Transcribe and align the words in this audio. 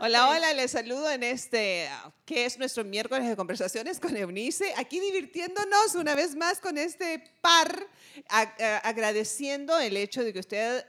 Hola, 0.00 0.28
hola, 0.30 0.52
les 0.52 0.70
saludo 0.70 1.10
en 1.10 1.22
este, 1.22 1.88
que 2.24 2.44
es 2.44 2.58
nuestro 2.58 2.84
miércoles 2.84 3.28
de 3.28 3.34
conversaciones 3.34 3.98
con 3.98 4.16
Eunice, 4.16 4.72
aquí 4.76 5.00
divirtiéndonos 5.00 5.94
una 5.96 6.14
vez 6.14 6.36
más 6.36 6.60
con 6.60 6.78
este 6.78 7.18
par, 7.40 7.86
agradeciendo 8.82 9.78
el 9.78 9.96
hecho 9.96 10.22
de 10.22 10.32
que 10.32 10.38
usted 10.38 10.84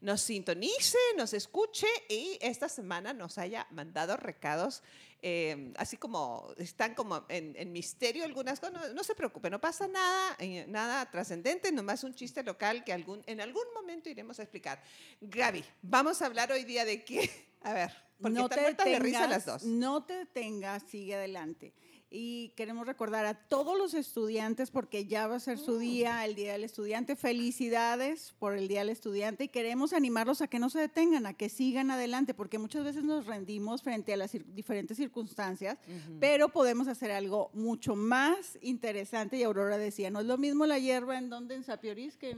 nos 0.00 0.20
sintonice, 0.22 0.98
nos 1.16 1.32
escuche 1.34 1.86
y 2.08 2.38
esta 2.40 2.68
semana 2.68 3.12
nos 3.12 3.38
haya 3.38 3.66
mandado 3.70 4.16
recados 4.16 4.82
Em, 5.24 5.72
así 5.76 5.96
como 5.96 6.52
están 6.56 6.96
como 6.96 7.24
en, 7.28 7.72
misterio 7.72 8.24
algunas 8.24 8.58
cosas, 8.58 8.92
no, 8.92 9.04
se 9.04 9.14
preocupe, 9.14 9.50
no 9.50 9.60
pasa 9.60 9.86
nada, 9.86 10.36
eh, 10.40 10.64
nada 10.66 11.08
trascendente, 11.12 11.70
nomás 11.70 12.02
un 12.02 12.12
chiste 12.12 12.42
local 12.42 12.82
que 12.82 12.92
algún, 12.92 13.22
en 13.26 13.40
algún 13.40 13.62
momento 13.72 14.10
iremos 14.10 14.40
a 14.40 14.42
explicar. 14.42 14.82
Gaby, 15.20 15.64
vamos 15.80 16.20
a 16.22 16.26
hablar 16.26 16.50
hoy 16.50 16.64
día 16.64 16.84
de 16.84 17.04
qué, 17.04 17.30
a 17.62 17.72
ver, 17.72 17.92
porque 18.20 18.34
no 18.36 18.46
están 18.46 18.76
te 18.76 18.90
de 18.90 18.98
risa 18.98 19.28
las 19.28 19.46
dos. 19.46 19.62
No 19.62 20.04
te 20.04 20.14
detengas, 20.14 20.82
sigue 20.88 21.14
adelante 21.14 21.72
y 22.12 22.50
queremos 22.50 22.86
recordar 22.86 23.24
a 23.24 23.34
todos 23.34 23.78
los 23.78 23.94
estudiantes 23.94 24.70
porque 24.70 25.06
ya 25.06 25.26
va 25.26 25.36
a 25.36 25.40
ser 25.40 25.58
su 25.58 25.78
día, 25.78 26.24
el 26.26 26.34
Día 26.34 26.52
del 26.52 26.64
Estudiante. 26.64 27.16
Felicidades 27.16 28.34
por 28.38 28.54
el 28.54 28.68
Día 28.68 28.80
del 28.80 28.90
Estudiante 28.90 29.44
y 29.44 29.48
queremos 29.48 29.94
animarlos 29.94 30.42
a 30.42 30.46
que 30.46 30.58
no 30.58 30.68
se 30.68 30.78
detengan, 30.78 31.24
a 31.24 31.32
que 31.32 31.48
sigan 31.48 31.90
adelante, 31.90 32.34
porque 32.34 32.58
muchas 32.58 32.84
veces 32.84 33.02
nos 33.02 33.24
rendimos 33.24 33.82
frente 33.82 34.12
a 34.12 34.18
las 34.18 34.32
diferentes 34.54 34.98
circunstancias, 34.98 35.78
pero 36.20 36.50
podemos 36.50 36.86
hacer 36.86 37.10
algo 37.10 37.50
mucho 37.54 37.96
más 37.96 38.58
interesante. 38.60 39.38
Y 39.38 39.42
Aurora 39.42 39.78
decía, 39.78 40.10
no 40.10 40.20
es 40.20 40.26
lo 40.26 40.36
mismo 40.36 40.66
la 40.66 40.78
hierba 40.78 41.16
en 41.16 41.30
donde 41.30 41.54
en 41.54 41.64
Sapioris 41.64 42.18
que 42.18 42.36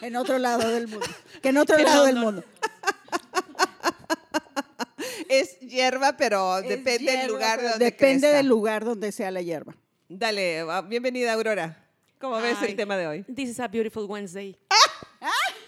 en, 0.00 0.16
otro 0.16 0.38
lado 0.38 0.66
del 0.70 0.88
mundo, 0.88 1.06
que 1.42 1.50
en 1.50 1.58
otro 1.58 1.76
lado 1.76 2.06
del 2.06 2.16
mundo 2.16 2.42
es 5.40 5.58
hierba, 5.60 6.16
pero 6.16 6.60
depende 6.60 7.16
del 7.16 7.28
lugar 7.28 7.62
donde 7.62 7.84
Depende 7.84 8.28
del 8.28 8.46
lugar 8.46 8.84
donde 8.84 9.12
sea 9.12 9.30
la 9.30 9.40
hierba. 9.40 9.74
Dale, 10.08 10.64
bienvenida 10.88 11.32
Aurora. 11.32 11.88
¿Cómo 12.18 12.40
ves 12.40 12.60
el 12.62 12.76
tema 12.76 12.96
de 12.96 13.06
hoy? 13.06 13.22
This 13.22 13.48
is 13.48 13.60
a 13.60 13.66
beautiful 13.66 14.04
Wednesday. 14.04 14.56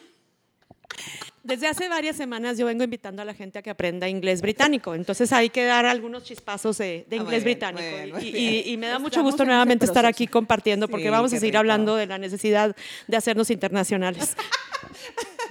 Desde 1.42 1.66
hace 1.66 1.88
varias 1.90 2.16
semanas 2.16 2.56
yo 2.56 2.64
vengo 2.64 2.84
invitando 2.84 3.20
a 3.20 3.24
la 3.24 3.34
gente 3.34 3.58
a 3.58 3.62
que 3.62 3.68
aprenda 3.68 4.08
inglés 4.08 4.40
británico, 4.40 4.94
entonces 4.94 5.30
hay 5.30 5.50
que 5.50 5.64
dar 5.64 5.84
algunos 5.84 6.24
chispazos 6.24 6.78
de, 6.78 7.06
ah, 7.10 7.16
inglés 7.16 7.44
británico. 7.44 8.18
y, 8.18 8.74
me 8.78 8.86
da 8.86 8.98
mucho 8.98 9.22
gusto 9.22 9.44
nuevamente 9.44 9.84
estar 9.84 10.06
aquí 10.06 10.26
compartiendo 10.26 10.88
porque 10.88 11.10
vamos 11.10 11.34
a 11.34 11.38
seguir 11.38 11.58
hablando 11.58 11.96
de 11.96 12.06
la 12.06 12.16
necesidad 12.16 12.74
de 13.06 13.16
hacernos 13.16 13.50
internacionales. 13.50 14.36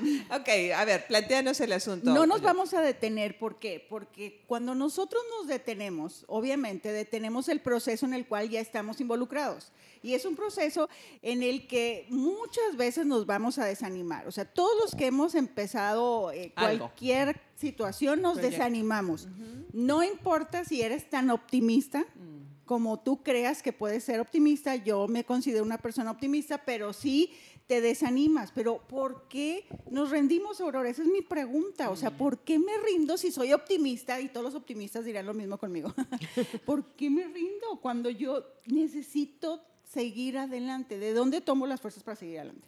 ok, 0.31 0.49
a 0.75 0.85
ver, 0.85 1.07
planteanos 1.07 1.59
el 1.61 1.71
asunto. 1.71 2.13
No 2.13 2.25
nos 2.25 2.41
vamos 2.41 2.73
a 2.73 2.81
detener, 2.81 3.37
¿por 3.37 3.59
qué? 3.59 3.85
Porque 3.89 4.43
cuando 4.47 4.75
nosotros 4.75 5.21
nos 5.37 5.47
detenemos, 5.47 6.25
obviamente 6.27 6.91
detenemos 6.91 7.49
el 7.49 7.61
proceso 7.61 8.05
en 8.05 8.13
el 8.13 8.27
cual 8.27 8.49
ya 8.49 8.59
estamos 8.59 9.01
involucrados. 9.01 9.71
Y 10.03 10.15
es 10.15 10.25
un 10.25 10.35
proceso 10.35 10.89
en 11.21 11.43
el 11.43 11.65
que 11.65 12.05
muchas 12.09 12.75
veces 12.75 13.05
nos 13.05 13.25
vamos 13.25 13.57
a 13.57 13.65
desanimar. 13.65 14.27
O 14.27 14.31
sea, 14.31 14.43
todos 14.43 14.73
los 14.81 14.95
que 14.95 15.07
hemos 15.07 15.33
empezado 15.33 16.31
eh, 16.31 16.51
cualquier 16.53 17.39
situación 17.55 18.21
nos 18.21 18.37
desanimamos. 18.37 19.27
No 19.71 20.03
importa 20.03 20.65
si 20.65 20.81
eres 20.81 21.09
tan 21.09 21.29
optimista. 21.29 22.01
Mm. 22.01 22.43
Como 22.65 22.99
tú 22.99 23.21
creas 23.23 23.61
que 23.61 23.73
puedes 23.73 24.05
ser 24.05 24.21
optimista, 24.21 24.77
yo 24.77 25.07
me 25.09 25.25
considero 25.25 25.65
una 25.65 25.77
persona 25.77 26.11
optimista, 26.11 26.59
pero 26.59 26.93
sí 26.93 27.33
te 27.67 27.81
desanimas. 27.81 28.51
Pero 28.51 28.79
¿por 28.87 29.27
qué 29.27 29.65
nos 29.89 30.09
rendimos, 30.09 30.61
Aurora? 30.61 30.89
Esa 30.89 31.03
es 31.03 31.07
mi 31.07 31.21
pregunta. 31.21 31.89
O 31.89 31.95
sea, 31.95 32.09
mm. 32.09 32.17
¿por 32.17 32.39
qué 32.39 32.59
me 32.59 32.77
rindo 32.77 33.17
si 33.17 33.31
soy 33.31 33.53
optimista? 33.53 34.19
Y 34.19 34.29
todos 34.29 34.45
los 34.45 34.55
optimistas 34.55 35.05
dirán 35.05 35.25
lo 35.25 35.33
mismo 35.33 35.57
conmigo. 35.57 35.93
¿Por 36.65 36.95
qué 36.95 37.09
me 37.09 37.25
rindo 37.25 37.79
cuando 37.81 38.09
yo 38.09 38.45
necesito 38.65 39.61
seguir 39.91 40.37
adelante? 40.37 40.97
¿De 40.97 41.13
dónde 41.13 41.41
tomo 41.41 41.67
las 41.67 41.79
fuerzas 41.79 42.03
para 42.03 42.15
seguir 42.15 42.39
adelante? 42.39 42.61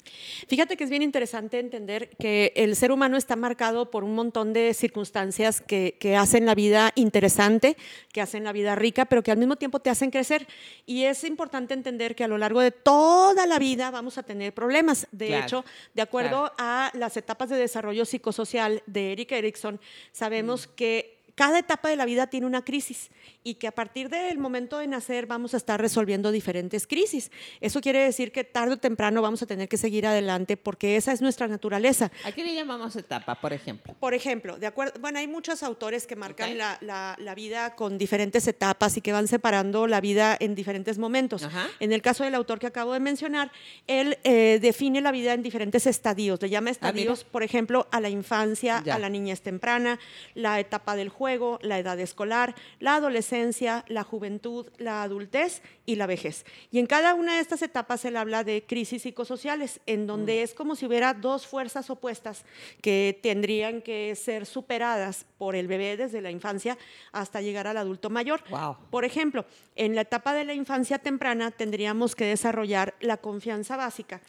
Fíjate 0.47 0.78
que 0.78 0.84
es 0.84 0.89
bien 0.89 1.01
interesante 1.01 1.59
entender 1.59 2.09
que 2.19 2.53
el 2.56 2.75
ser 2.75 2.91
humano 2.91 3.17
está 3.17 3.35
marcado 3.35 3.89
por 3.89 4.03
un 4.03 4.13
montón 4.13 4.53
de 4.53 4.73
circunstancias 4.73 5.62
que, 5.62 5.95
hacen 6.16 6.45
la 6.45 6.56
vida 6.56 6.91
interesante, 6.95 7.78
que 8.13 8.22
hacen 8.22 8.44
la 8.44 8.53
vida 8.53 8.75
rica, 8.75 9.06
pero 9.06 9.23
que 9.23 9.31
al 9.31 9.38
mismo 9.38 9.56
tiempo 9.56 9.79
te 9.79 9.89
hacen 9.89 10.12
crecer. 10.12 10.47
Y 10.85 11.03
es 11.03 11.23
importante 11.23 11.73
entender 11.73 12.16
que 12.16 12.23
a 12.23 12.28
lo 12.28 12.38
largo 12.38 12.62
de 12.62 12.72
toda 12.72 13.47
la 13.47 13.59
vida 13.59 13.91
vamos 13.91 14.18
a 14.18 14.23
tener 14.23 14.53
problemas. 14.53 15.07
De 15.12 15.38
hecho, 15.38 15.66
de 15.94 16.01
acuerdo 16.01 16.51
a 16.57 16.91
las 16.94 17.18
etapas 17.18 17.50
de 17.50 17.57
desarrollo 17.57 18.06
psicosocial 18.06 18.84
de 18.85 19.12
Eric 19.12 19.31
Erickson, 19.31 19.79
sabemos 20.12 20.68
mm. 20.68 20.72
que 20.75 21.14
cada 21.35 21.59
etapa 21.59 21.90
de 21.90 21.97
la 21.97 22.06
vida 22.06 22.28
tiene 22.28 22.47
una 22.47 22.63
crisis 22.63 23.12
y 23.44 23.56
que 23.56 23.68
a 23.68 23.72
partir 23.72 24.09
del 24.09 24.38
momento 24.38 24.78
de 24.78 24.88
nacer 24.88 25.28
vamos 25.28 25.53
a 25.53 25.57
estar 25.57 25.79
resolviendo 25.79 26.31
diferentes 26.31 26.88
crisis. 26.88 27.29
Eso 27.59 27.81
quiere 27.81 28.00
decir 28.00 28.31
que 28.31 28.46
tarde 28.46 28.75
o 28.75 28.78
temprano 28.78 29.22
vamos 29.22 29.41
a 29.41 29.45
tener 29.45 29.68
que 29.68 29.78
seguir 29.78 30.07
adelante 30.07 30.56
porque 30.56 30.95
esa 30.95 31.12
es 31.12 31.22
nuestra 31.22 31.47
naturaleza. 31.47 32.12
¿A 32.24 32.31
qué 32.31 32.44
le 32.45 32.56
llamamos 32.56 32.95
etapa, 32.95 33.35
por 33.35 33.51
ejemplo? 33.51 33.94
Por 34.00 34.13
ejemplo, 34.13 34.57
de 34.57 34.68
acuerdo, 34.68 35.00
bueno, 35.01 35.19
hay 35.19 35.28
muchos 35.28 35.62
autores 35.62 36.07
que 36.07 36.16
marcan 36.16 36.57
la, 36.57 36.78
la, 36.81 37.35
vida 37.35 37.75
con 37.75 37.97
diferentes 37.97 38.47
etapas 38.47 38.95
y 38.95 39.01
que 39.01 39.12
van 39.12 39.28
separando 39.28 39.88
la 39.88 40.00
vida 40.00 40.38
en 40.40 40.56
diferentes 40.56 40.97
momentos. 40.97 41.45
En 41.81 41.91
el 41.91 42.01
caso 42.01 42.24
del 42.24 42.34
autor 42.34 42.59
que 42.59 42.68
acabo 42.68 42.94
de 42.94 43.01
mencionar, 43.01 43.51
él 43.88 44.18
eh, 44.24 44.59
define 44.62 45.01
la 45.01 45.12
vida 45.12 45.34
en 45.34 45.44
diferentes 45.44 45.85
estadios. 45.85 46.41
Le 46.41 46.50
llama 46.50 46.69
ah, 46.69 46.72
estadios, 46.72 47.25
por 47.25 47.44
ejemplo, 47.44 47.88
a 47.91 48.00
la 48.00 48.09
infancia, 48.09 48.78
a 48.90 49.00
la 49.00 49.09
niñez 49.09 49.41
temprana, 49.41 50.00
la 50.34 50.62
etapa 50.62 50.95
del 50.95 51.09
juego, 51.09 51.25
la 51.62 51.80
edad 51.80 52.00
escolar, 52.00 52.56
la 52.80 52.96
adolescencia 52.96 53.36
la 53.88 54.03
juventud, 54.03 54.68
la 54.78 55.03
adultez 55.03 55.62
y 55.86 55.96
la 55.96 56.06
vejez. 56.06 56.46
Y 56.72 56.80
en 56.80 56.88
cada 56.88 57.13
una 57.13 57.36
de 57.36 57.41
estas 57.41 57.62
etapas 57.62 58.06
él 58.06 58.18
habla 58.18 58.44
de 58.44 58.63
crisis 58.66 59.03
psicosociales, 59.03 59.80
en 59.86 60.08
donde 60.08 60.40
mm. 60.40 60.44
es 60.44 60.53
como 60.53 60.75
si 60.75 60.86
hubiera 60.86 61.13
dos 61.13 61.47
fuerzas 61.47 61.90
opuestas 61.90 62.46
que 62.81 63.19
tendrían 63.22 63.81
que 63.81 64.16
ser 64.16 64.46
superadas 64.46 65.25
por 65.38 65.56
el 65.56 65.68
bebé 65.68 65.97
desde 65.97 66.22
la 66.22 66.31
infancia 66.31 66.78
hasta 67.12 67.42
llegar 67.42 67.68
al 67.68 67.78
adulto 67.78 68.09
mayor. 68.09 68.44
Por 68.90 69.06
ejemplo, 69.06 69.46
en 69.75 69.96
la 69.96 70.02
etapa 70.02 70.34
de 70.34 70.46
la 70.46 70.53
infancia 70.53 71.00
temprana 71.00 71.52
tendríamos 71.52 72.16
que 72.16 72.25
desarrollar 72.25 72.96
la 73.00 73.18
confianza 73.18 73.75
básica, 73.78 74.22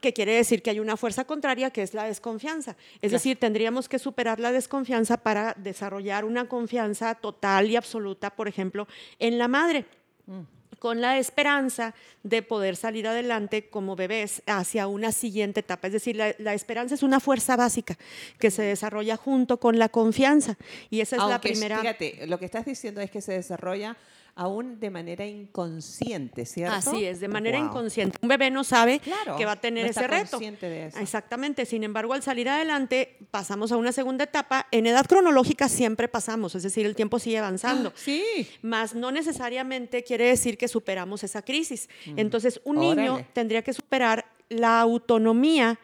que 0.00 0.12
quiere 0.12 0.32
decir 0.32 0.62
que 0.62 0.70
hay 0.70 0.80
una 0.80 0.96
fuerza 0.96 1.24
contraria 1.24 1.70
que 1.70 1.82
es 1.82 1.94
la 1.94 2.04
desconfianza. 2.04 2.76
Es 3.02 3.12
decir, 3.12 3.38
tendríamos 3.38 3.88
que 3.88 3.98
superar 3.98 4.40
la 4.40 4.52
desconfianza 4.52 5.18
para 5.18 5.54
desarrollar 5.58 6.24
una 6.28 6.48
confianza 6.48 7.14
total 7.14 7.68
y 7.68 7.76
absoluta 7.76 8.30
por 8.30 8.48
ejemplo, 8.48 8.86
en 9.18 9.38
la 9.38 9.48
madre. 9.48 9.84
Mm. 10.26 10.42
con 10.78 11.00
la 11.00 11.18
esperanza 11.18 11.92
de 12.22 12.42
poder 12.42 12.76
salir 12.76 13.08
adelante 13.08 13.68
como 13.68 13.96
bebés 13.96 14.42
hacia 14.46 14.86
una 14.86 15.10
siguiente 15.10 15.60
etapa. 15.60 15.88
Es 15.88 15.92
decir, 15.92 16.14
la, 16.14 16.54
esperanza 16.54 16.94
es 16.94 17.02
una 17.02 17.18
fuerza 17.18 17.56
básica 17.56 17.98
que 18.38 18.52
se 18.52 18.62
desarrolla 18.62 19.16
junto 19.16 19.58
con 19.58 19.76
la 19.78 19.88
confianza. 19.88 20.56
Y 20.88 21.00
esa 21.00 21.16
es 21.16 21.22
la 21.24 21.40
primera... 21.40 21.80
Fíjate, 21.80 22.28
lo 22.28 22.38
que 22.38 22.44
estás 22.44 22.64
diciendo 22.64 23.00
es 23.00 23.10
que 23.10 23.20
se 23.20 23.32
desarrolla 23.32 23.96
aún 24.38 24.78
de 24.78 24.88
manera 24.88 25.26
inconsciente, 25.26 26.46
¿cierto? 26.46 26.76
Así 26.76 27.04
es, 27.04 27.18
de 27.18 27.26
manera 27.26 27.58
inconsciente. 27.58 28.16
Un 28.22 28.28
bebé 28.28 28.52
no 28.52 28.62
sabe 28.62 29.00
que 29.36 29.44
va 29.44 29.52
a 29.52 29.60
tener 29.60 29.84
ese 29.84 30.06
reto. 30.06 30.38
De 30.38 30.86
eso. 30.86 30.98
Exactamente. 31.00 31.66
Sin 31.66 31.82
embargo, 31.82 32.14
al 32.14 32.22
salir 32.22 32.48
adelante, 32.48 33.16
pasamos 33.32 33.72
a 33.72 33.76
una 33.76 33.90
segunda 33.90 34.22
etapa. 34.22 34.68
En 34.70 34.86
edad 34.86 35.06
cronológica 35.06 35.68
siempre 35.68 36.06
pasamos, 36.06 36.54
es 36.54 36.62
decir, 36.62 36.86
el 36.86 36.94
tiempo 36.94 37.18
sigue 37.18 37.38
avanzando. 37.38 37.88
Ah, 37.88 37.92
sí. 37.96 38.48
Más 38.62 38.94
no 38.94 39.10
necesariamente 39.10 40.04
quiere 40.04 40.26
decir 40.26 40.56
que 40.56 40.68
superamos 40.68 41.24
esa 41.24 41.42
crisis. 41.42 41.88
Mm. 42.06 42.20
Entonces, 42.20 42.60
un 42.62 42.78
niño 42.78 43.26
tendría 43.32 43.62
que 43.62 43.72
superar 43.72 44.24
la 44.48 44.80
autonomía 44.80 45.80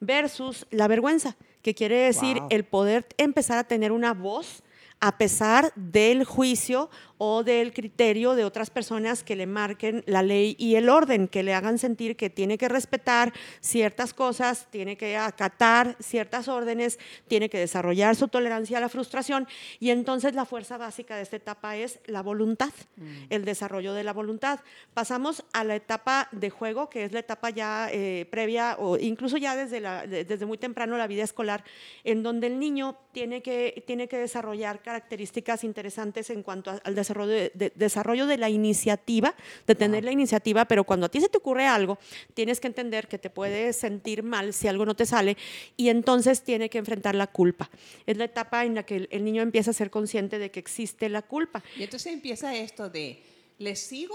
versus 0.00 0.66
la 0.70 0.88
vergüenza, 0.88 1.36
que 1.62 1.74
quiere 1.74 1.96
decir 1.96 2.38
el 2.50 2.64
poder 2.64 3.06
empezar 3.16 3.56
a 3.56 3.64
tener 3.64 3.92
una 3.92 4.12
voz 4.12 4.62
a 5.04 5.18
pesar 5.18 5.70
del 5.76 6.24
juicio 6.24 6.88
o 7.18 7.44
del 7.44 7.72
criterio 7.72 8.34
de 8.34 8.44
otras 8.44 8.70
personas 8.70 9.22
que 9.22 9.36
le 9.36 9.46
marquen 9.46 10.02
la 10.06 10.22
ley 10.22 10.56
y 10.58 10.74
el 10.74 10.88
orden, 10.88 11.28
que 11.28 11.42
le 11.42 11.54
hagan 11.54 11.78
sentir 11.78 12.16
que 12.16 12.30
tiene 12.30 12.58
que 12.58 12.68
respetar 12.68 13.32
ciertas 13.60 14.14
cosas, 14.14 14.66
tiene 14.70 14.96
que 14.96 15.16
acatar 15.16 15.96
ciertas 16.00 16.48
órdenes, 16.48 16.98
tiene 17.28 17.48
que 17.48 17.58
desarrollar 17.58 18.16
su 18.16 18.28
tolerancia 18.28 18.78
a 18.78 18.80
la 18.80 18.88
frustración. 18.88 19.46
Y 19.78 19.90
entonces 19.90 20.34
la 20.34 20.44
fuerza 20.44 20.76
básica 20.76 21.16
de 21.16 21.22
esta 21.22 21.36
etapa 21.36 21.76
es 21.76 22.00
la 22.06 22.22
voluntad, 22.22 22.72
mm. 22.96 23.26
el 23.30 23.44
desarrollo 23.44 23.94
de 23.94 24.04
la 24.04 24.12
voluntad. 24.12 24.60
Pasamos 24.92 25.44
a 25.52 25.62
la 25.62 25.76
etapa 25.76 26.28
de 26.32 26.50
juego, 26.50 26.90
que 26.90 27.04
es 27.04 27.12
la 27.12 27.20
etapa 27.20 27.50
ya 27.50 27.88
eh, 27.92 28.26
previa 28.30 28.76
o 28.78 28.98
incluso 28.98 29.36
ya 29.36 29.56
desde, 29.56 29.80
la, 29.80 30.06
desde 30.06 30.46
muy 30.46 30.58
temprano 30.58 30.96
la 30.96 31.06
vida 31.06 31.22
escolar, 31.22 31.64
en 32.02 32.22
donde 32.22 32.48
el 32.48 32.58
niño 32.58 32.96
tiene 33.12 33.42
que, 33.42 33.84
tiene 33.86 34.08
que 34.08 34.18
desarrollar 34.18 34.82
características 34.82 35.62
interesantes 35.62 36.30
en 36.30 36.42
cuanto 36.42 36.70
al 36.82 36.94
desarrollo 36.94 37.03
de, 37.08 37.72
desarrollo 37.74 38.26
de 38.26 38.38
la 38.38 38.48
iniciativa, 38.48 39.34
de 39.66 39.74
tener 39.74 40.04
la 40.04 40.12
iniciativa, 40.12 40.64
pero 40.64 40.84
cuando 40.84 41.06
a 41.06 41.08
ti 41.08 41.20
se 41.20 41.28
te 41.28 41.38
ocurre 41.38 41.66
algo, 41.66 41.98
tienes 42.34 42.60
que 42.60 42.66
entender 42.66 43.08
que 43.08 43.18
te 43.18 43.30
puedes 43.30 43.76
sentir 43.76 44.22
mal 44.22 44.52
si 44.52 44.68
algo 44.68 44.86
no 44.86 44.94
te 44.94 45.06
sale 45.06 45.36
y 45.76 45.88
entonces 45.88 46.42
tiene 46.42 46.70
que 46.70 46.78
enfrentar 46.78 47.14
la 47.14 47.26
culpa. 47.26 47.70
Es 48.06 48.16
la 48.16 48.24
etapa 48.24 48.64
en 48.64 48.74
la 48.74 48.84
que 48.84 49.08
el, 49.10 49.24
niño 49.24 49.42
empieza 49.42 49.70
a 49.70 49.74
ser 49.74 49.90
consciente 49.90 50.38
de 50.38 50.50
que 50.50 50.60
existe 50.60 51.08
la 51.08 51.22
culpa. 51.22 51.62
Y 51.76 51.82
entonces 51.82 52.12
empieza 52.12 52.54
esto 52.54 52.88
de, 52.88 53.22
¿le 53.58 53.76
sigo 53.76 54.14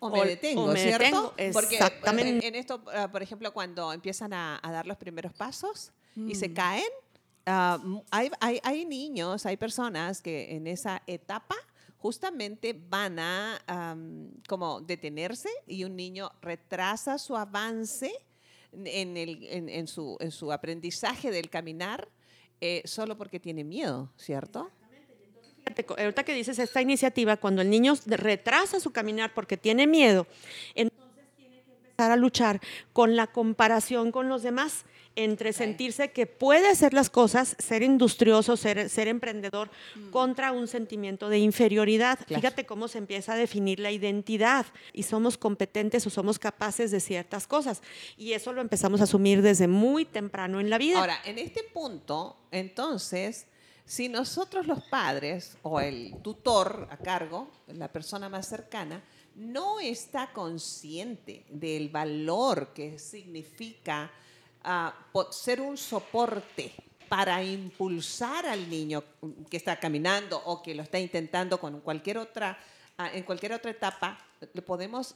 o 0.00 0.10
me 0.10 0.24
detengo, 0.24 0.74
¿cierto? 0.74 1.34
Porque 1.52 1.76
Exactamente. 1.76 2.46
En, 2.46 2.54
esto, 2.54 2.82
ah, 2.92 3.10
por 3.10 3.22
ejemplo, 3.22 3.52
cuando 3.52 3.92
empiezan 3.92 4.32
a, 4.32 4.60
dar 4.62 4.86
los 4.86 4.96
primeros 4.96 5.32
pasos 5.32 5.92
y 6.16 6.34
se 6.34 6.48
mm. 6.48 6.54
caen, 6.54 6.92
ah, 7.46 7.78
hay, 8.10 8.30
hay, 8.40 8.60
hay, 8.62 8.84
niños, 8.84 9.46
hay 9.46 9.56
personas 9.56 10.20
que 10.20 10.56
en 10.56 10.66
esa 10.66 11.02
etapa 11.06 11.54
justamente 12.02 12.76
van 12.90 13.20
a 13.20 13.96
como 14.48 14.80
detenerse 14.80 15.48
y 15.68 15.84
un 15.84 15.94
niño 15.94 16.32
retrasa 16.40 17.16
su 17.16 17.36
avance 17.36 18.12
en, 18.72 19.16
el, 19.16 19.46
en, 19.48 19.86
su, 19.86 20.16
en 20.18 20.32
su, 20.32 20.50
aprendizaje 20.50 21.30
del 21.30 21.48
caminar 21.48 22.08
eh, 22.60 22.82
solo 22.86 23.16
porque 23.16 23.38
tiene 23.38 23.62
miedo, 23.62 24.10
¿cierto? 24.16 24.68
ahorita 25.96 26.24
que 26.24 26.34
dices 26.34 26.58
esta 26.58 26.82
iniciativa, 26.82 27.36
cuando 27.36 27.62
el 27.62 27.70
niño 27.70 27.94
retrasa 28.06 28.80
su 28.80 28.90
caminar 28.90 29.32
porque 29.32 29.56
tiene 29.56 29.86
miedo, 29.86 30.26
entonces 30.74 31.24
tiene 31.36 31.62
que 31.62 31.72
empezar 31.72 32.10
a 32.10 32.16
luchar 32.16 32.60
con 32.92 33.14
la 33.14 33.28
comparación 33.28 34.10
con 34.10 34.28
los 34.28 34.42
demás 34.42 34.84
entre 35.16 35.52
sentirse 35.52 36.10
que 36.10 36.26
puede 36.26 36.68
hacer 36.68 36.94
las 36.94 37.10
cosas, 37.10 37.56
ser 37.58 37.82
industrioso, 37.82 38.56
ser, 38.56 38.88
ser 38.88 39.08
emprendedor, 39.08 39.70
mm. 39.94 40.10
contra 40.10 40.52
un 40.52 40.68
sentimiento 40.68 41.28
de 41.28 41.38
inferioridad. 41.38 42.18
Fíjate 42.26 42.64
cómo 42.66 42.88
se 42.88 42.98
empieza 42.98 43.34
a 43.34 43.36
definir 43.36 43.80
la 43.80 43.90
identidad 43.90 44.66
y 44.92 45.02
somos 45.02 45.36
competentes 45.36 46.06
o 46.06 46.10
somos 46.10 46.38
capaces 46.38 46.90
de 46.90 47.00
ciertas 47.00 47.46
cosas. 47.46 47.82
Y 48.16 48.32
eso 48.32 48.52
lo 48.52 48.60
empezamos 48.60 49.00
a 49.00 49.04
asumir 49.04 49.42
desde 49.42 49.68
muy 49.68 50.04
temprano 50.04 50.60
en 50.60 50.70
la 50.70 50.78
vida. 50.78 50.98
Ahora, 50.98 51.18
en 51.24 51.38
este 51.38 51.62
punto, 51.62 52.36
entonces, 52.50 53.46
si 53.84 54.08
nosotros 54.08 54.66
los 54.66 54.82
padres 54.84 55.56
o 55.62 55.80
el 55.80 56.16
tutor 56.22 56.88
a 56.90 56.96
cargo, 56.96 57.50
la 57.68 57.92
persona 57.92 58.28
más 58.28 58.48
cercana, 58.48 59.02
no 59.34 59.80
está 59.80 60.32
consciente 60.32 61.44
del 61.48 61.88
valor 61.88 62.72
que 62.74 62.98
significa 62.98 64.10
ah, 64.64 64.94
ser 65.30 65.60
un 65.60 65.76
soporte 65.76 66.72
para 67.08 67.42
impulsar 67.42 68.46
al 68.46 68.68
niño 68.70 69.04
que 69.50 69.56
está 69.56 69.78
caminando 69.78 70.40
o 70.44 70.62
que 70.62 70.74
lo 70.74 70.82
está 70.82 70.98
intentando 70.98 71.60
con 71.60 71.80
cualquier 71.80 72.18
otra, 72.18 72.58
ah, 72.98 73.10
en 73.12 73.24
cualquier 73.24 73.52
otra 73.52 73.70
etapa, 73.70 74.18
le 74.54 74.62
podemos 74.62 75.14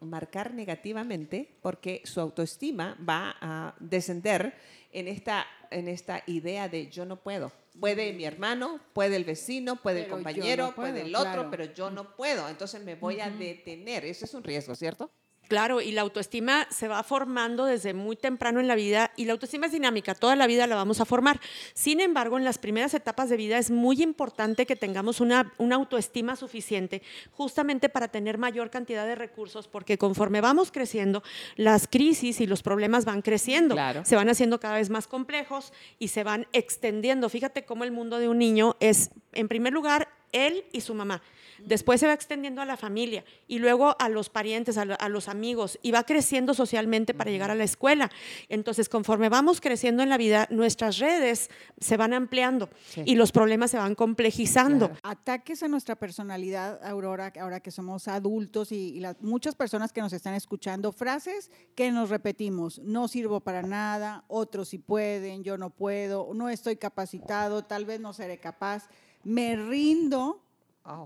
marcar 0.00 0.52
negativamente 0.52 1.48
porque 1.62 2.02
su 2.04 2.20
autoestima 2.20 2.96
va 3.08 3.36
a 3.40 3.74
descender 3.78 4.54
en 4.92 5.06
esta, 5.06 5.46
en 5.70 5.86
esta 5.86 6.24
idea 6.26 6.68
de 6.68 6.88
yo 6.88 7.04
no 7.04 7.16
puedo 7.16 7.52
Puede 7.78 8.12
mi 8.12 8.24
hermano, 8.24 8.80
puede 8.92 9.16
el 9.16 9.24
vecino, 9.24 9.76
puede 9.76 10.04
el 10.04 10.08
compañero, 10.08 10.74
puede 10.74 11.02
el 11.02 11.14
otro, 11.14 11.48
pero 11.50 11.64
yo 11.64 11.90
no 11.90 12.16
puedo. 12.16 12.48
Entonces 12.48 12.82
me 12.82 12.96
voy 12.96 13.20
a 13.20 13.30
detener. 13.30 14.04
Ese 14.04 14.24
es 14.24 14.34
un 14.34 14.42
riesgo, 14.42 14.74
¿cierto? 14.74 15.10
Claro, 15.48 15.80
y 15.80 15.92
la 15.92 16.02
autoestima 16.02 16.66
se 16.70 16.88
va 16.88 17.02
formando 17.02 17.64
desde 17.64 17.94
muy 17.94 18.16
temprano 18.16 18.60
en 18.60 18.68
la 18.68 18.74
vida 18.74 19.12
y 19.16 19.24
la 19.24 19.32
autoestima 19.32 19.66
es 19.66 19.72
dinámica, 19.72 20.14
toda 20.14 20.36
la 20.36 20.46
vida 20.46 20.66
la 20.66 20.76
vamos 20.76 21.00
a 21.00 21.06
formar. 21.06 21.40
Sin 21.72 22.00
embargo, 22.00 22.36
en 22.36 22.44
las 22.44 22.58
primeras 22.58 22.92
etapas 22.92 23.30
de 23.30 23.38
vida 23.38 23.56
es 23.56 23.70
muy 23.70 24.02
importante 24.02 24.66
que 24.66 24.76
tengamos 24.76 25.20
una, 25.20 25.54
una 25.56 25.76
autoestima 25.76 26.36
suficiente 26.36 27.02
justamente 27.32 27.88
para 27.88 28.08
tener 28.08 28.36
mayor 28.36 28.68
cantidad 28.68 29.06
de 29.06 29.14
recursos, 29.14 29.68
porque 29.68 29.96
conforme 29.96 30.42
vamos 30.42 30.70
creciendo, 30.70 31.22
las 31.56 31.88
crisis 31.88 32.42
y 32.42 32.46
los 32.46 32.62
problemas 32.62 33.06
van 33.06 33.22
creciendo, 33.22 33.74
se 34.04 34.16
van 34.16 34.28
haciendo 34.28 34.60
cada 34.60 34.74
vez 34.74 34.90
más 34.90 35.06
complejos 35.06 35.72
y 35.98 36.08
se 36.08 36.24
van 36.24 36.46
extendiendo. 36.52 37.30
Fíjate 37.30 37.64
cómo 37.64 37.84
el 37.84 37.90
mundo 37.90 38.18
de 38.18 38.28
un 38.28 38.36
niño 38.36 38.76
es, 38.80 39.12
en 39.32 39.48
primer 39.48 39.72
lugar, 39.72 40.08
él 40.32 40.64
y 40.72 40.82
su 40.82 40.92
mamá. 40.94 41.22
Después 41.64 42.00
se 42.00 42.06
va 42.06 42.12
extendiendo 42.12 42.60
a 42.60 42.64
la 42.64 42.76
familia 42.76 43.24
y 43.46 43.58
luego 43.58 43.96
a 43.98 44.08
los 44.08 44.28
parientes, 44.28 44.78
a, 44.78 45.08
los 45.08 45.28
amigos 45.28 45.78
y 45.82 45.90
va 45.90 46.04
creciendo 46.04 46.54
socialmente 46.54 47.14
para 47.14 47.30
llegar 47.30 47.50
a 47.50 47.54
la 47.54 47.64
escuela. 47.64 48.10
Entonces, 48.48 48.88
conforme 48.88 49.28
vamos 49.28 49.60
creciendo 49.60 50.02
en 50.02 50.08
la 50.08 50.16
vida, 50.16 50.46
nuestras 50.50 50.98
redes 50.98 51.50
se 51.78 51.96
van 51.96 52.12
ampliando 52.12 52.68
y 53.04 53.14
los 53.14 53.32
problemas 53.32 53.70
se 53.70 53.78
van 53.78 53.94
complejizando. 53.94 54.90
Ataques 55.02 55.62
a 55.62 55.68
nuestra 55.68 55.96
personalidad, 55.96 56.84
Aurora, 56.84 57.32
ahora 57.40 57.60
que 57.60 57.70
somos 57.70 58.08
adultos 58.08 58.72
y, 58.72 59.02
muchas 59.20 59.54
personas 59.54 59.92
que 59.92 60.00
nos 60.00 60.12
están 60.12 60.34
escuchando, 60.34 60.92
frases 60.92 61.50
que 61.74 61.90
nos 61.90 62.10
repetimos, 62.10 62.78
no 62.80 63.08
sirvo 63.08 63.40
para 63.40 63.62
nada, 63.62 64.24
otros 64.28 64.68
sí 64.68 64.78
pueden, 64.78 65.44
yo 65.44 65.56
no 65.56 65.70
puedo, 65.70 66.32
no 66.34 66.48
estoy 66.48 66.76
capacitado, 66.76 67.64
tal 67.64 67.84
vez 67.84 68.00
no 68.00 68.12
seré 68.12 68.38
capaz 68.38 68.88
me 69.24 69.56
rindo 69.56 70.42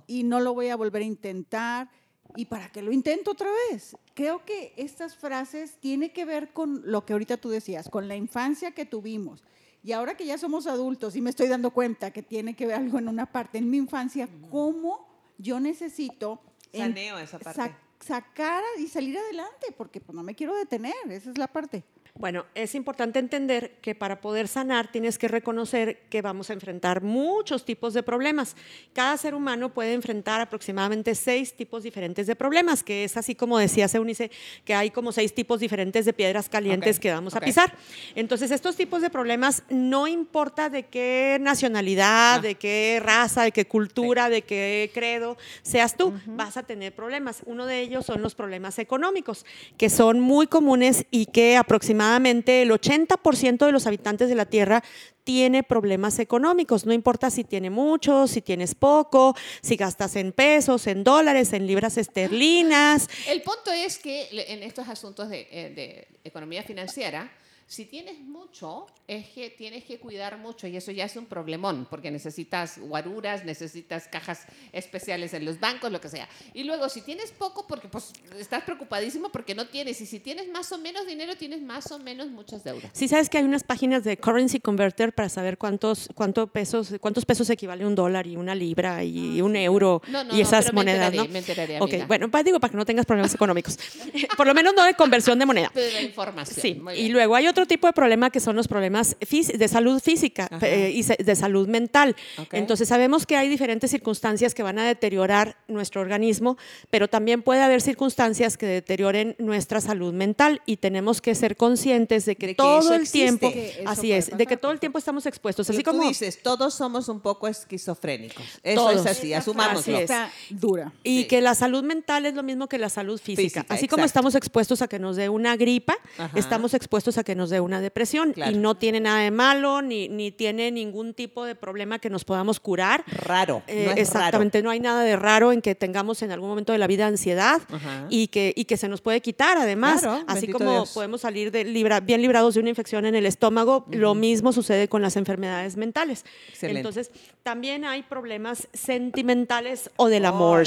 y 0.07 0.23
no 0.23 0.41
lo 0.41 0.55
voy 0.55 0.69
a 0.69 0.77
volver 0.77 1.03
a 1.03 1.07
intentar. 1.07 1.91
¿Y 2.35 2.47
para 2.47 2.71
qué 2.71 2.81
lo 2.81 2.93
intento 2.93 3.33
otra 3.33 3.51
vez? 3.71 3.97
Creo 4.15 4.45
que 4.45 4.73
estas 4.77 5.17
frases 5.17 5.77
tienen 5.81 6.11
que 6.11 6.25
ver 6.25 6.53
con 6.53 6.81
lo 6.85 7.05
que 7.05 7.13
ahorita 7.13 7.37
tú 7.37 7.51
decías, 7.51 7.89
con 7.89 8.09
la 8.09 8.17
infancia 8.17 8.73
que 8.73 8.87
tuvimos. 8.87 9.45
Y 9.85 9.93
ahora 9.93 10.17
que 10.17 10.25
ya 10.25 10.39
somos 10.39 10.67
adultos 10.67 11.17
y 11.17 11.21
me 11.21 11.31
estoy 11.31 11.49
dando 11.49 11.73
cuenta 11.73 12.11
que 12.11 12.23
tiene 12.23 12.55
que 12.55 12.67
ver 12.67 12.77
algo 12.77 12.99
en 12.99 13.09
una 13.09 13.27
parte 13.27 13.59
en 13.59 13.69
mi 13.69 13.77
infancia, 13.77 14.29
cómo 14.51 15.09
yo 15.39 15.59
necesito 15.59 16.41
Saneo 16.73 17.19
esa 17.19 17.39
parte. 17.39 17.75
sacar 18.01 18.63
y 18.79 18.87
salir 18.87 19.19
adelante, 19.19 19.67
porque 19.77 20.01
pues, 20.01 20.15
no 20.15 20.23
me 20.23 20.35
quiero 20.35 20.55
detener, 20.57 20.95
esa 21.11 21.31
es 21.31 21.39
la 21.39 21.49
parte. 21.49 21.85
Bueno, 22.15 22.45
es 22.55 22.75
importante 22.75 23.19
entender 23.19 23.73
que 23.81 23.95
para 23.95 24.21
poder 24.21 24.47
sanar 24.47 24.93
tienes 24.93 25.17
que 25.17 25.29
reconocer 25.29 26.03
que 26.11 26.21
vamos 26.21 26.51
a 26.51 26.53
enfrentar 26.53 27.03
muchos 27.03 27.65
tipos 27.65 27.95
de 27.95 28.03
problemas. 28.03 28.55
Cada 28.93 29.17
ser 29.17 29.35
humano 29.35 29.71
puede 29.71 29.95
enfrentar 29.95 30.41
aproximadamente 30.43 31.15
seis 31.15 31.55
tipos 31.55 31.83
diferentes 31.83 32.27
de 32.27 32.37
problemas, 32.37 32.85
que 32.85 33.05
es 33.05 33.17
así 33.17 33.35
como 33.35 33.59
decía 33.59 33.89
Eunice, 33.95 34.31
que 34.67 34.75
hay 34.75 34.91
como 34.91 35.11
seis 35.11 35.35
tipos 35.35 35.59
diferentes 35.59 36.05
de 36.05 36.13
piedras 36.13 36.51
calientes 36.51 37.01
que 37.01 37.11
vamos 37.11 37.35
a 37.35 37.41
pisar. 37.41 37.75
Entonces, 38.15 38.51
estos 38.51 38.77
tipos 38.77 39.01
de 39.01 39.09
problemas, 39.09 39.63
no 39.71 40.07
importa 40.07 40.69
de 40.69 40.85
qué 40.85 41.39
nacionalidad, 41.41 42.43
de 42.43 42.57
qué 42.57 43.01
raza, 43.03 43.43
de 43.45 43.53
qué 43.53 43.65
cultura, 43.65 44.29
de 44.29 44.43
qué 44.43 44.91
credo 44.93 45.39
seas 45.63 45.97
tú, 45.97 46.13
vas 46.27 46.59
a 46.59 46.63
tener 46.63 46.95
problemas. 46.95 47.43
Uno 47.47 47.65
de 47.65 47.81
ellos 47.81 48.05
son 48.05 48.21
los 48.21 48.35
problemas 48.35 48.79
económicos, 48.79 49.47
que 49.79 49.89
son 49.89 50.21
muy 50.21 50.47
comunes 50.47 51.07
y 51.11 51.27
que 51.27 51.57
aproximadamente 51.57 52.02
aproximadamente 52.03 52.63
el 52.63 52.71
80% 52.71 53.67
de 53.67 53.73
los 53.73 53.87
habitantes 53.87 54.29
de 54.29 54.35
la 54.35 54.47
Tierra 54.47 54.83
tiene 55.25 55.63
problemas 55.63 56.19
económicos, 56.19 56.85
no 56.85 56.93
importa 56.93 57.31
si 57.31 57.45
tiene 57.45 57.71
mucho, 57.71 58.27
si 58.27 58.43
tienes 58.43 58.75
poco, 58.75 59.37
si 59.63 59.77
gastas 59.77 60.17
en 60.17 60.33
pesos, 60.33 60.89
en 60.89 61.05
dólares, 61.05 61.53
en 61.53 61.67
libras 61.67 61.97
esterlinas. 61.97 63.09
El 63.29 63.43
punto 63.43 63.71
es 63.71 63.99
que 63.99 64.29
en 64.33 64.65
estos 64.65 64.89
asuntos 64.89 65.29
de, 65.29 65.47
eh, 65.53 65.73
de 65.75 66.09
economía 66.25 66.65
financiera, 66.65 67.31
si 67.67 67.87
tienes 67.87 68.19
mucho, 68.21 68.87
es 69.09 69.27
que 69.29 69.51
tienes 69.51 69.85
que 69.85 69.99
cuidar 69.99 70.39
mucho 70.39 70.67
y 70.67 70.77
eso 70.77 70.93
ya 70.93 71.05
es 71.05 71.17
un 71.17 71.27
problemón, 71.27 71.87
porque 71.89 72.11
necesitas 72.11 72.79
guaruras, 72.79 73.45
necesitas 73.45 74.09
cajas 74.09 74.47
especiales 74.73 75.35
en 75.35 75.45
los 75.45 75.59
bancos, 75.59 75.91
lo 75.91 76.01
que 76.01 76.09
sea. 76.09 76.29
Y 76.55 76.65
luego, 76.65 76.89
si 76.89 77.01
tienes 77.01 77.33
poco, 77.33 77.67
porque 77.67 77.89
pues 77.89 78.13
estás 78.39 78.63
preocupadísimo 78.65 79.31
porque 79.31 79.55
no 79.55 79.67
tienes. 79.67 80.01
Y 80.01 80.07
si 80.07 80.21
tienes 80.21 80.49
más 80.49 80.71
o 80.73 80.79
menos 80.79 81.07
dinero, 81.07 81.37
tienes 81.37 81.63
más 81.63 81.91
o 81.93 81.99
menos 81.99 82.29
muchas 82.29 82.65
deudas. 82.65 82.91
Sí, 82.93 83.09
sabes 83.09 83.29
que 83.29 83.39
hay 83.39 83.45
unas 83.45 83.65
páginas 83.65 84.05
de 84.05 84.17
currency 84.17 84.61
converter 84.61 85.13
para 85.15 85.29
saber 85.29 85.59
cuántos, 85.59 86.09
cuántos 86.15 86.51
pesos, 86.51 86.95
cuántos 87.01 87.25
pesos 87.25 87.49
equivale 87.51 87.87
un 87.87 87.95
dólar 87.95 88.27
y 88.27 88.37
una 88.37 88.55
libra 88.55 89.05
y 89.05 89.41
un 89.41 89.57
euro 89.57 90.03
y 90.33 90.41
esas 90.41 90.73
monedas, 90.73 91.13
¿no? 91.15 91.27
Me 91.29 91.39
enteraría, 91.39 91.81
ok, 91.81 92.07
bueno, 92.07 92.31
pues 92.31 92.45
digo 92.45 92.61
para 92.61 92.71
que 92.71 92.77
no 92.77 92.85
tengas 92.85 93.07
problemas 93.07 93.35
económicos. 93.35 93.79
Por 94.37 94.47
lo 94.47 94.55
menos 94.55 94.75
no 94.75 94.85
de 94.85 94.95
conversión 94.95 95.39
de 95.39 95.47
moneda. 95.47 95.71
De 95.93 96.03
información. 96.03 96.61
Sí, 96.61 96.83
y 96.97 97.09
luego 97.09 97.35
hay 97.35 97.49
otro 97.53 97.67
tipo 97.67 97.87
de 97.87 97.93
problema 97.93 98.31
que 98.31 98.41
son 98.41 98.57
los 98.57 98.67
problemas 98.67 99.17
de 99.21 99.69
salud 99.69 100.01
física 100.01 100.49
eh, 100.63 100.91
y 100.95 101.03
de 101.03 101.37
salud 101.37 101.69
mental. 101.69 102.17
Entonces 102.51 102.89
sabemos 102.89 103.27
que 103.27 103.37
hay 103.37 103.49
diferentes 103.49 103.91
circunstancias 103.91 104.55
que 104.55 104.63
van 104.63 104.79
a 104.79 104.85
deteriorar 104.85 105.57
nuestro 105.69 106.01
organismo, 106.01 106.57
pero 106.91 107.09
también 107.09 107.43
puede 107.43 107.63
haber 107.63 107.81
circunstancias 107.81 108.57
que 108.57 108.67
deterioren 108.67 109.37
nuestra 109.39 109.81
salud 109.81 110.13
mental 110.13 110.63
y 110.67 110.79
tenemos 110.79 111.21
que 111.21 111.35
ser 111.35 111.57
conscientes 111.57 112.25
de 112.25 112.37
que, 112.37 112.55
todo 112.55 112.95
el 112.95 113.11
tiempo, 113.11 113.53
así 113.87 114.13
es, 114.13 114.37
de 114.37 114.47
que 114.47 114.57
todo 114.57 114.73
el 114.73 114.81
tiempo 114.81 114.99
estamos 114.99 115.27
expuestos. 115.27 115.69
Así 115.71 115.83
como 115.83 116.09
dices, 116.09 116.43
todos 116.43 116.75
somos 116.75 117.09
un 117.09 117.21
poco 117.21 117.49
esquizofrénicos. 117.49 118.45
Eso 118.63 118.91
es 118.91 119.07
así, 119.07 119.35
asumámoslo. 119.35 119.99
Está 119.99 120.31
dura. 120.51 120.93
Y 121.03 121.25
que 121.25 121.41
la 121.41 121.55
salud 121.55 121.85
mental 121.85 122.27
es 122.27 122.35
lo 122.35 122.43
mismo 122.43 122.69
que 122.69 122.79
la 122.79 122.89
salud 122.89 123.21
física. 123.21 123.65
así 123.69 123.89
como 123.89 124.05
estamos 124.05 124.35
expuestos 124.35 124.83
a 124.83 124.89
que 124.89 124.99
nos 124.99 125.17
dé 125.17 125.29
una 125.29 125.57
gripa, 125.57 125.97
estamos 126.35 126.75
expuestos 126.75 127.19
a 127.19 127.25
que 127.25 127.35
nos 127.35 127.42
nos 127.43 127.51
dé 127.51 127.61
una 127.61 127.81
depresión. 127.81 128.33
Y 128.37 128.55
no 128.55 128.77
tiene 128.77 129.01
nada 129.01 129.19
de 129.19 129.33
malo, 129.33 129.83
ni, 129.83 130.09
ni 130.09 130.31
tiene 130.31 130.71
ningún 130.71 131.13
tipo 131.13 131.45
de 131.45 131.57
problema 131.57 131.99
que 131.99 132.09
nos 132.09 132.25
podamos 132.25 132.61
curar. 132.61 133.05
Raro. 133.09 133.63
Eh, 133.67 133.93
exactamente, 133.97 134.63
no 134.63 134.71
hay 134.71 134.79
nada 134.79 135.03
de 135.03 135.17
raro 135.17 135.51
en 135.51 135.61
que 135.61 135.75
tengamos 135.75 136.23
en 136.23 136.31
algún 136.31 136.49
momento 136.49 136.73
de 136.73 136.79
la 136.79 136.87
vida 136.87 137.07
ansiedad 137.07 137.61
y 138.09 138.29
que, 138.29 138.53
y 138.55 138.65
que 138.67 138.77
se 138.77 138.89
nos 138.89 139.01
puede 139.01 139.21
quitar 139.21 139.59
además. 139.59 140.05
así 140.27 140.49
como 140.49 140.85
podemos 140.95 141.23
salir 141.23 141.51
de 141.51 141.65
bien 142.05 142.23
librados 142.23 142.55
de 142.55 142.61
una 142.61 142.69
infección 142.69 143.07
en 143.07 143.17
el 143.17 143.27
estómago, 143.27 143.87
lo 143.91 144.15
mismo 144.15 144.53
sucede 144.53 144.89
con 144.89 145.03
las 145.03 145.17
enfermedades 145.17 145.77
mentales. 145.77 146.25
Entonces, 146.61 147.11
también 147.43 147.85
hay 147.85 148.03
problemas 148.03 148.69
sentimentales 148.73 149.91
o 149.97 150.09
del 150.09 150.27
amor, 150.27 150.65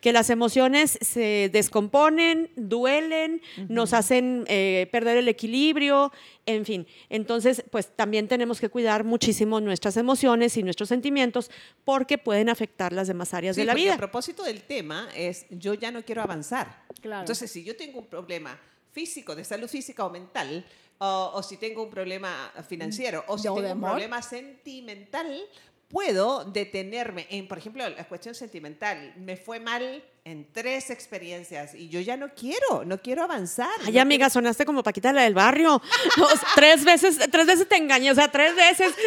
que 0.00 0.12
las 0.12 0.28
emociones 0.28 0.98
se 1.00 1.48
descomponen, 1.52 2.50
duelen, 2.56 3.40
nos 3.68 3.94
hacen 3.94 4.44
eh, 4.48 4.88
perder 4.92 5.16
el 5.16 5.28
equilibrio, 5.28 6.01
en 6.46 6.64
fin. 6.64 6.86
Entonces, 7.08 7.62
pues 7.70 7.94
también 7.94 8.26
tenemos 8.26 8.58
que 8.58 8.68
cuidar 8.68 9.04
muchísimo 9.04 9.60
nuestras 9.60 9.96
emociones 9.96 10.56
y 10.56 10.62
nuestros 10.62 10.88
sentimientos 10.88 11.50
porque 11.84 12.18
pueden 12.18 12.48
afectar 12.48 12.92
las 12.92 13.08
demás 13.08 13.34
áreas 13.34 13.54
de 13.56 13.64
la 13.64 13.74
vida. 13.74 13.94
A 13.94 13.98
propósito 13.98 14.42
del 14.42 14.62
tema 14.62 15.08
es, 15.14 15.46
yo 15.50 15.74
ya 15.74 15.90
no 15.90 16.02
quiero 16.02 16.22
avanzar. 16.22 16.84
Entonces, 17.02 17.50
si 17.50 17.62
yo 17.62 17.76
tengo 17.76 17.98
un 17.98 18.06
problema 18.06 18.58
físico, 18.90 19.34
de 19.34 19.44
salud 19.44 19.68
física 19.68 20.04
o 20.04 20.10
mental, 20.10 20.64
o, 20.98 21.42
si 21.42 21.56
tengo 21.56 21.82
un 21.82 21.90
problema 21.90 22.52
financiero, 22.68 23.24
o 23.26 23.36
si 23.36 23.44
tengo 23.44 23.72
un 23.72 23.80
problema 23.80 24.22
sentimental, 24.22 25.42
puedo 25.88 26.44
detenerme 26.44 27.26
en, 27.30 27.48
por 27.48 27.58
ejemplo, 27.58 27.88
la 27.88 28.06
cuestión 28.06 28.34
sentimental. 28.34 29.14
Me 29.16 29.36
fue 29.36 29.58
mal 29.58 30.02
en 30.24 30.50
tres 30.52 30.90
experiencias 30.90 31.74
y 31.74 31.88
yo 31.88 32.00
ya 32.00 32.16
no 32.16 32.28
quiero, 32.34 32.84
no 32.84 33.00
quiero 33.00 33.24
avanzar. 33.24 33.68
Ay, 33.84 33.98
amiga, 33.98 34.30
sonaste 34.30 34.64
como 34.64 34.82
Paquita 34.82 35.12
la 35.12 35.22
del 35.22 35.34
barrio. 35.34 35.82
tres 36.54 36.84
veces, 36.84 37.18
tres 37.30 37.46
veces 37.46 37.68
te 37.68 37.76
engañé, 37.76 38.10
o 38.10 38.14
sea, 38.14 38.30
tres 38.30 38.54
veces. 38.54 38.94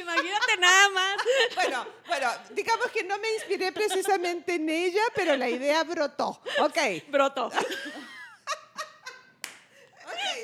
Imagínate 0.00 0.56
nada 0.58 0.88
más. 0.90 1.16
Bueno, 1.54 1.86
bueno, 2.06 2.28
digamos 2.52 2.86
que 2.92 3.04
no 3.04 3.18
me 3.18 3.32
inspiré 3.34 3.72
precisamente 3.72 4.54
en 4.54 4.68
ella, 4.68 5.02
pero 5.14 5.36
la 5.36 5.48
idea 5.48 5.82
brotó. 5.84 6.40
Ok. 6.60 6.78
Brotó 7.08 7.50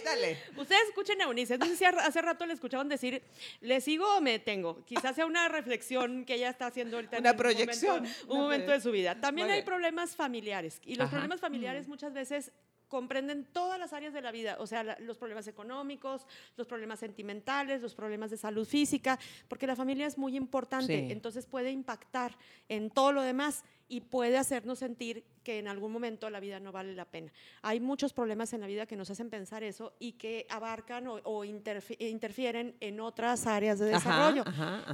dale. 0.07 0.39
Ustedes 0.57 0.89
escuchen 0.89 1.21
a 1.21 1.25
Eunice. 1.25 1.59
No 1.59 1.67
sé 1.67 1.77
si 1.77 1.85
hace 1.85 2.23
rato 2.23 2.47
le 2.47 2.55
escuchaban 2.55 2.89
decir, 2.89 3.23
¿le 3.61 3.81
sigo 3.81 4.17
o 4.17 4.21
me 4.21 4.33
detengo? 4.33 4.85
Quizás 4.85 5.17
sea 5.17 5.27
una 5.27 5.49
reflexión 5.49 6.25
que 6.25 6.35
ella 6.35 6.51
está 6.51 6.67
haciendo 6.67 6.97
ahorita. 6.97 7.19
Una 7.19 7.37
proyección. 7.37 8.07
Un 8.29 8.39
momento, 8.39 8.71
de 8.71 8.81
su 8.81 8.91
vida. 8.91 9.21
También 9.21 9.51
hay 9.51 9.63
problemas 9.63 10.17
familiares. 10.17 10.81
Y 10.85 10.95
los 10.95 11.11
problemas 11.11 11.41
familiares 11.41 11.87
mm. 11.87 11.91
muchas 11.91 12.13
veces 12.13 12.53
comprenden 12.89 13.45
todas 13.53 13.81
las 13.81 13.93
áreas 13.93 14.13
de 14.15 14.21
la 14.21 14.31
vida, 14.31 14.59
o 14.61 14.67
sea, 14.67 14.97
los 15.01 15.19
problemas 15.19 15.49
económicos, 15.49 16.25
los 16.57 16.69
problemas 16.69 17.01
sentimentales, 17.01 17.83
los 17.83 17.95
problemas 17.95 18.31
de 18.31 18.37
salud 18.37 18.65
física, 18.65 19.19
porque 19.49 19.67
la 19.67 19.75
familia 19.75 20.07
es 20.07 20.17
muy 20.17 20.37
importante, 20.37 21.11
entonces 21.11 21.47
puede 21.47 21.73
impactar 21.73 22.37
en 22.69 22.91
todo 22.91 23.11
lo 23.11 23.23
demás 23.23 23.65
y 23.89 24.01
puede 24.01 24.39
hacernos 24.39 24.79
sentir 24.79 25.25
que 25.47 25.61
en 25.61 25.69
algún 25.69 25.93
momento 25.93 26.29
la 26.29 26.41
vida 26.41 26.59
no 26.59 26.73
vale 26.73 26.93
la 26.93 27.05
pena. 27.05 27.33
Hay 27.63 27.79
muchos 27.79 28.13
problemas 28.13 28.53
en 28.53 28.61
la 28.61 28.67
vida 28.67 28.87
que 28.87 28.97
nos 28.97 29.11
hacen 29.11 29.31
pensar 29.31 29.63
eso 29.63 29.95
y 30.01 30.15
que 30.15 30.45
abarcan 30.51 31.07
o, 31.07 31.45
interfieren 31.45 32.75
en 32.81 32.99
otras 32.99 33.47
áreas 33.47 33.79
de 33.79 33.87
desarrollo. 33.87 34.43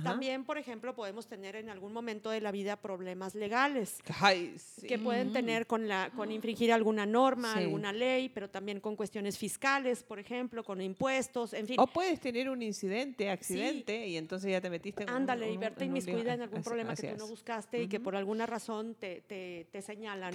También, 0.04 0.44
por 0.44 0.58
ejemplo, 0.58 0.94
podemos 0.94 1.26
tener 1.26 1.56
en 1.56 1.70
algún 1.70 1.94
momento 1.94 2.28
de 2.28 2.42
la 2.42 2.52
vida 2.52 2.76
problemas 2.76 3.34
legales 3.34 3.96
que 4.86 4.98
pueden 4.98 5.32
tener 5.32 5.66
con, 5.66 5.88
la, 5.88 6.10
con 6.14 6.30
infringir 6.30 6.70
alguna 6.70 7.06
norma, 7.06 7.54
alguna 7.54 7.90
ley, 7.90 8.28
pero 8.28 8.50
también 8.50 8.78
con 8.78 8.94
cuestiones 8.94 9.38
fiscales, 9.38 10.02
por 10.02 10.18
ejemplo, 10.18 10.62
con 10.62 10.82
impuestos, 10.82 11.54
en 11.54 11.66
fin. 11.66 11.80
O 11.80 11.86
puedes 11.86 12.20
tener 12.20 12.50
un 12.50 12.60
incidente, 12.60 13.30
accidente, 13.30 14.06
y 14.06 14.18
entonces 14.18 14.50
ya 14.50 14.60
te 14.60 14.68
metiste 14.68 15.04
en 15.04 15.08
Ándale, 15.08 15.50
y 15.50 15.56
verte 15.56 15.86
inmiscuida 15.86 16.34
en 16.34 16.42
algún 16.42 16.62
problema 16.62 16.94
que 16.94 17.08
tú 17.08 17.16
no 17.16 17.26
buscaste 17.26 17.82
y 17.82 17.88
que 17.88 18.00
por 18.00 18.16
alguna 18.16 18.44
razón 18.44 18.81
te, 18.94 19.22
te, 19.22 19.66
te 19.70 19.82
señalan. 19.82 20.34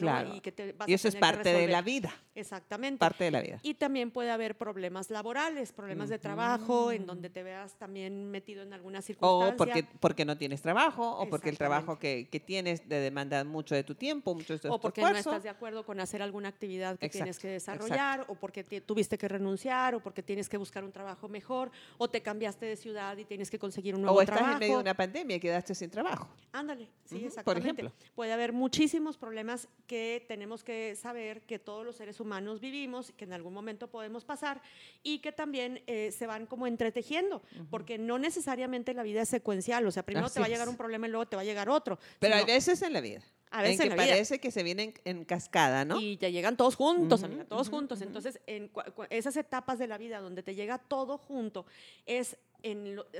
Y, 0.88 0.94
eso 0.94 1.08
es 1.08 1.16
parte 1.16 1.54
de 1.54 1.68
la 1.68 1.82
vida. 1.82 2.14
Exactamente. 2.36 3.00
Parte 3.00 3.26
de 3.26 3.32
la 3.32 3.42
vida. 3.42 3.60
Y 3.64 3.74
también 3.76 4.12
puede 4.12 4.32
haber 4.32 4.58
problemas 4.58 5.10
laborales, 5.10 5.72
problemas 5.72 6.10
de 6.10 6.20
trabajo, 6.20 6.92
en 6.92 7.06
donde 7.06 7.30
te 7.30 7.44
veas 7.44 7.78
también 7.78 8.30
metido 8.30 8.64
en 8.64 8.74
alguna 8.74 9.02
circunstancia. 9.02 9.54
O 9.54 9.58
porque, 9.58 9.86
porque 10.00 10.26
no 10.26 10.38
tienes 10.38 10.62
trabajo, 10.62 11.18
o 11.18 11.30
porque 11.30 11.50
el 11.50 11.58
trabajo 11.58 11.98
que, 12.00 12.28
que, 12.30 12.40
tienes 12.40 12.88
te 12.88 12.96
demanda 12.96 13.44
mucho 13.44 13.76
de 13.76 13.84
tu 13.84 13.96
tiempo, 13.96 14.34
mucho 14.36 14.54
de 14.54 14.60
tu 14.60 14.72
O 14.72 14.80
porque 14.80 15.02
no 15.02 15.10
estás 15.10 15.44
de 15.44 15.50
acuerdo 15.50 15.86
con 15.86 16.00
hacer 16.00 16.22
alguna 16.22 16.50
actividad 16.50 16.98
que 16.98 17.10
tienes 17.10 17.40
que 17.40 17.48
desarrollar, 17.48 18.26
o 18.28 18.36
porque 18.36 18.64
tuviste 18.64 19.18
que 19.18 19.28
renunciar, 19.28 19.96
o 19.96 20.00
porque 20.00 20.24
tienes 20.24 20.50
que 20.50 20.58
buscar 20.58 20.84
un 20.84 20.92
trabajo 20.92 21.28
mejor, 21.28 21.72
o 21.98 22.08
te 22.10 22.22
cambiaste 22.22 22.66
de 22.66 22.76
ciudad 22.76 23.18
y 23.18 23.26
tienes 23.26 23.50
que 23.50 23.60
conseguir 23.60 23.96
un 23.96 24.02
nuevo 24.04 24.24
trabajo. 24.24 24.44
O 24.44 24.46
estás 24.46 24.54
en 24.54 24.60
medio 24.60 24.76
de 24.78 24.82
una 24.82 24.94
pandemia 24.94 25.36
y 25.38 25.40
quedaste 25.40 25.76
sin 25.76 25.90
trabajo. 25.90 26.28
Ándale, 26.52 26.88
sí, 27.06 27.26
exactamente. 27.26 27.44
Por 27.44 27.58
ejemplo. 27.58 27.92
Puede 28.16 28.34
haber 28.38 28.54
muchísimos 28.54 29.18
problemas 29.18 29.68
que 29.86 30.24
tenemos 30.28 30.64
que 30.64 30.96
saber 30.96 31.42
que 31.42 31.60
todos 31.60 31.86
los 31.86 31.96
seres 31.96 32.20
humanos 32.20 32.60
vivimos, 32.60 33.12
que 33.18 33.26
en 33.26 33.34
algún 33.34 33.54
momento 33.54 33.90
podemos 33.90 34.26
pasar 34.26 34.62
y 35.04 35.20
que 35.20 35.32
también 35.32 35.82
eh, 35.88 36.12
se 36.12 36.28
van 36.28 36.46
como 36.46 36.68
entretejiendo, 36.68 37.42
porque 37.70 37.98
no 37.98 38.18
necesariamente 38.20 38.94
la 38.94 39.04
vida 39.04 39.22
es 39.22 39.30
secuencial, 39.30 39.86
o 39.86 39.92
sea, 39.92 40.04
primero 40.04 40.30
te 40.30 40.40
va 40.40 40.46
a 40.46 40.50
llegar 40.50 40.70
un 40.70 40.78
problema 40.78 41.08
y 41.08 41.12
luego 41.12 41.28
te 41.28 41.36
va 41.36 41.42
a 41.42 41.46
llegar 41.46 41.70
otro. 41.70 42.00
Pero 42.20 42.36
hay 42.36 42.46
veces 42.46 42.82
en 42.82 42.94
la 42.94 43.02
vida. 43.02 43.22
A 43.50 43.62
veces 43.62 43.80
en 43.80 43.90
que 43.92 43.96
parece 43.96 44.40
que 44.40 44.52
se 44.52 44.62
vienen 44.62 44.94
en 45.06 45.24
cascada, 45.24 45.86
¿no? 45.86 46.00
Y 46.02 46.18
te 46.18 46.32
llegan 46.32 46.58
todos 46.58 46.76
juntos, 46.76 47.24
todos 47.48 47.70
juntos. 47.70 48.02
Entonces, 48.02 48.42
en 48.46 48.70
esas 49.10 49.38
etapas 49.38 49.80
de 49.80 49.88
la 49.88 49.98
vida 49.98 50.20
donde 50.20 50.44
te 50.44 50.54
llega 50.54 50.78
todo 50.78 51.18
junto, 51.18 51.66
es 52.06 52.38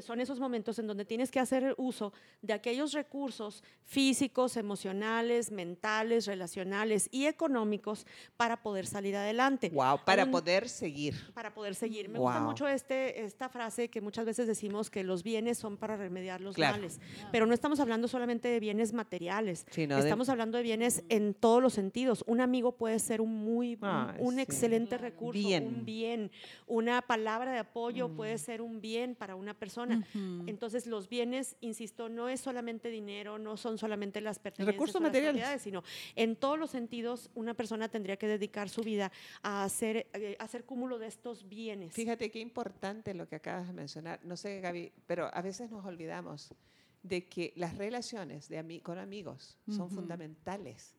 son 0.02 0.20
esos 0.20 0.40
momentos 0.40 0.80
en 0.80 0.88
donde 0.88 1.06
tienes 1.06 1.32
que 1.32 1.40
hacer 1.40 1.74
uso 1.78 2.14
de 2.42 2.54
aquellos 2.54 2.94
recursos 2.94 3.64
físicos, 3.84 4.58
emocionales, 4.58 5.52
mentales, 5.52 6.26
relacionales 6.26 7.08
y 7.12 7.26
económicos 7.26 8.06
para 8.36 8.62
poder 8.62 8.86
salir 8.86 9.16
adelante. 9.16 9.70
Wow, 9.70 10.00
para 10.06 10.30
poder 10.30 10.68
seguir. 10.70 11.16
Para 11.34 11.54
poder 11.54 11.76
seguir. 11.76 12.10
Me 12.10 12.20
gusta 12.20 12.42
mucho 12.42 12.68
este, 12.68 13.24
esta 13.24 13.50
frase 13.50 13.90
que 13.90 14.02
muchas 14.02 14.26
veces 14.26 14.48
decimos 14.48 14.90
que 14.90 15.04
los 15.04 15.24
bienes 15.24 15.58
son 15.58 15.78
para 15.78 15.96
remediar 15.96 16.42
los 16.42 16.58
males, 16.58 17.00
pero 17.32 17.46
no 17.46 17.54
estamos 17.54 17.80
hablando 17.80 18.08
solamente 18.08 18.48
de 18.48 18.60
bienes 18.60 18.94
materiales, 18.94 19.66
estamos 19.76 20.30
hablando 20.30 20.58
de 20.58 20.64
bienes 20.64 21.04
en 21.10 21.34
todos 21.34 21.62
los 21.62 21.74
sentidos. 21.74 22.24
Un 22.28 22.42
amigo 22.42 22.74
puede 22.74 23.00
ser 23.00 23.22
un 23.22 23.44
muy, 23.44 23.78
un 24.20 24.40
excelente 24.40 24.98
recurso, 24.98 25.48
un 25.48 25.86
bien, 25.86 26.32
una 26.66 27.02
palabra 27.02 27.52
de 27.52 27.60
apoyo 27.60 28.10
puede 28.10 28.36
mm. 28.36 28.40
ser 28.40 28.62
un 28.62 28.82
bien 28.82 29.16
para 29.16 29.27
una 29.36 29.54
persona. 29.54 30.06
Entonces, 30.46 30.88
los 30.88 31.10
bienes, 31.10 31.56
insisto, 31.62 32.10
no 32.10 32.30
es 32.30 32.42
solamente 32.42 32.90
dinero, 32.90 33.38
no 33.38 33.58
son 33.58 33.78
solamente 33.78 34.22
las 34.22 34.40
pertenencias, 34.40 34.76
recursos 34.76 35.02
materiales, 35.02 35.62
sino 35.62 35.84
en 36.16 36.36
todos 36.36 36.58
los 36.58 36.72
sentidos 36.72 37.30
una 37.36 37.54
persona 37.54 37.90
tendría 37.90 38.18
que 38.18 38.28
dedicar 38.28 38.70
su 38.70 38.82
vida 38.82 39.12
a 39.42 39.64
hacer, 39.64 40.08
eh, 40.14 40.36
hacer 40.40 40.66
cúmulo 40.66 41.00
de 41.00 41.08
estos 41.08 41.48
bienes. 41.48 41.94
Fíjate 41.94 42.32
qué 42.32 42.40
importante 42.40 43.14
lo 43.14 43.28
que 43.28 43.36
acabas 43.36 43.68
de 43.68 43.74
mencionar. 43.74 44.20
No 44.24 44.38
sé, 44.38 44.62
Gaby, 44.62 44.92
pero 45.06 45.30
a 45.34 45.42
veces 45.42 45.70
nos 45.72 45.86
olvidamos 45.86 46.54
de 47.04 47.28
que 47.28 47.54
las 47.56 47.78
relaciones 47.78 48.50
de 48.50 48.82
con 48.82 48.98
amigos 48.98 49.58
son 49.70 49.90
fundamentales. 49.90 50.97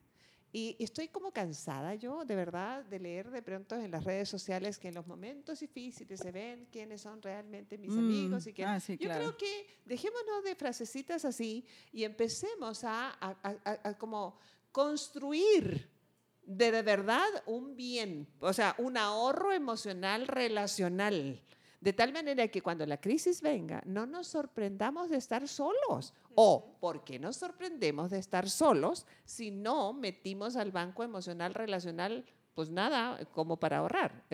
Y 0.50 0.76
estoy 0.78 1.08
como 1.08 1.30
cansada 1.30 1.94
yo, 1.94 2.24
de 2.24 2.34
verdad, 2.34 2.82
de 2.84 2.98
leer 2.98 3.30
de 3.30 3.42
pronto 3.42 3.76
en 3.76 3.90
las 3.90 4.04
redes 4.04 4.30
sociales 4.30 4.78
que 4.78 4.88
en 4.88 4.94
los 4.94 5.06
momentos 5.06 5.60
difíciles 5.60 6.20
se 6.20 6.32
ven 6.32 6.66
quiénes 6.72 7.02
son 7.02 7.20
realmente 7.20 7.76
mis 7.76 7.92
mm, 7.92 7.98
amigos. 7.98 8.46
Y 8.46 8.54
que 8.54 8.64
ah, 8.64 8.78
yo 8.78 8.96
creo 8.96 9.36
que 9.36 9.66
dejémonos 9.84 10.42
de 10.44 10.54
frasecitas 10.54 11.26
así 11.26 11.66
y 11.92 12.04
empecemos 12.04 12.82
a, 12.84 13.16
a, 13.20 13.98
como 13.98 14.38
construir 14.72 15.86
de, 16.42 16.72
de 16.72 16.82
verdad 16.82 17.28
un 17.44 17.76
bien, 17.76 18.26
o 18.40 18.54
sea, 18.54 18.74
un 18.78 18.96
ahorro 18.96 19.52
emocional 19.52 20.26
relacional. 20.26 21.42
De 21.80 21.92
tal 21.92 22.12
manera 22.12 22.48
que 22.48 22.60
cuando 22.60 22.84
la 22.86 23.00
crisis 23.00 23.40
venga, 23.40 23.82
no 23.86 24.04
nos 24.06 24.26
sorprendamos 24.26 25.10
de 25.10 25.16
estar 25.16 25.46
solos. 25.46 26.12
O, 26.34 26.76
¿por 26.80 27.04
qué 27.04 27.18
nos 27.18 27.36
sorprendemos 27.36 28.10
de 28.10 28.18
estar 28.18 28.50
solos 28.50 29.06
si 29.24 29.50
no 29.50 29.92
metimos 29.92 30.56
al 30.56 30.72
banco 30.72 31.04
emocional 31.04 31.54
relacional 31.54 32.24
pues 32.58 32.70
nada, 32.70 33.24
como 33.34 33.56
para 33.56 33.78
ahorrar. 33.78 34.24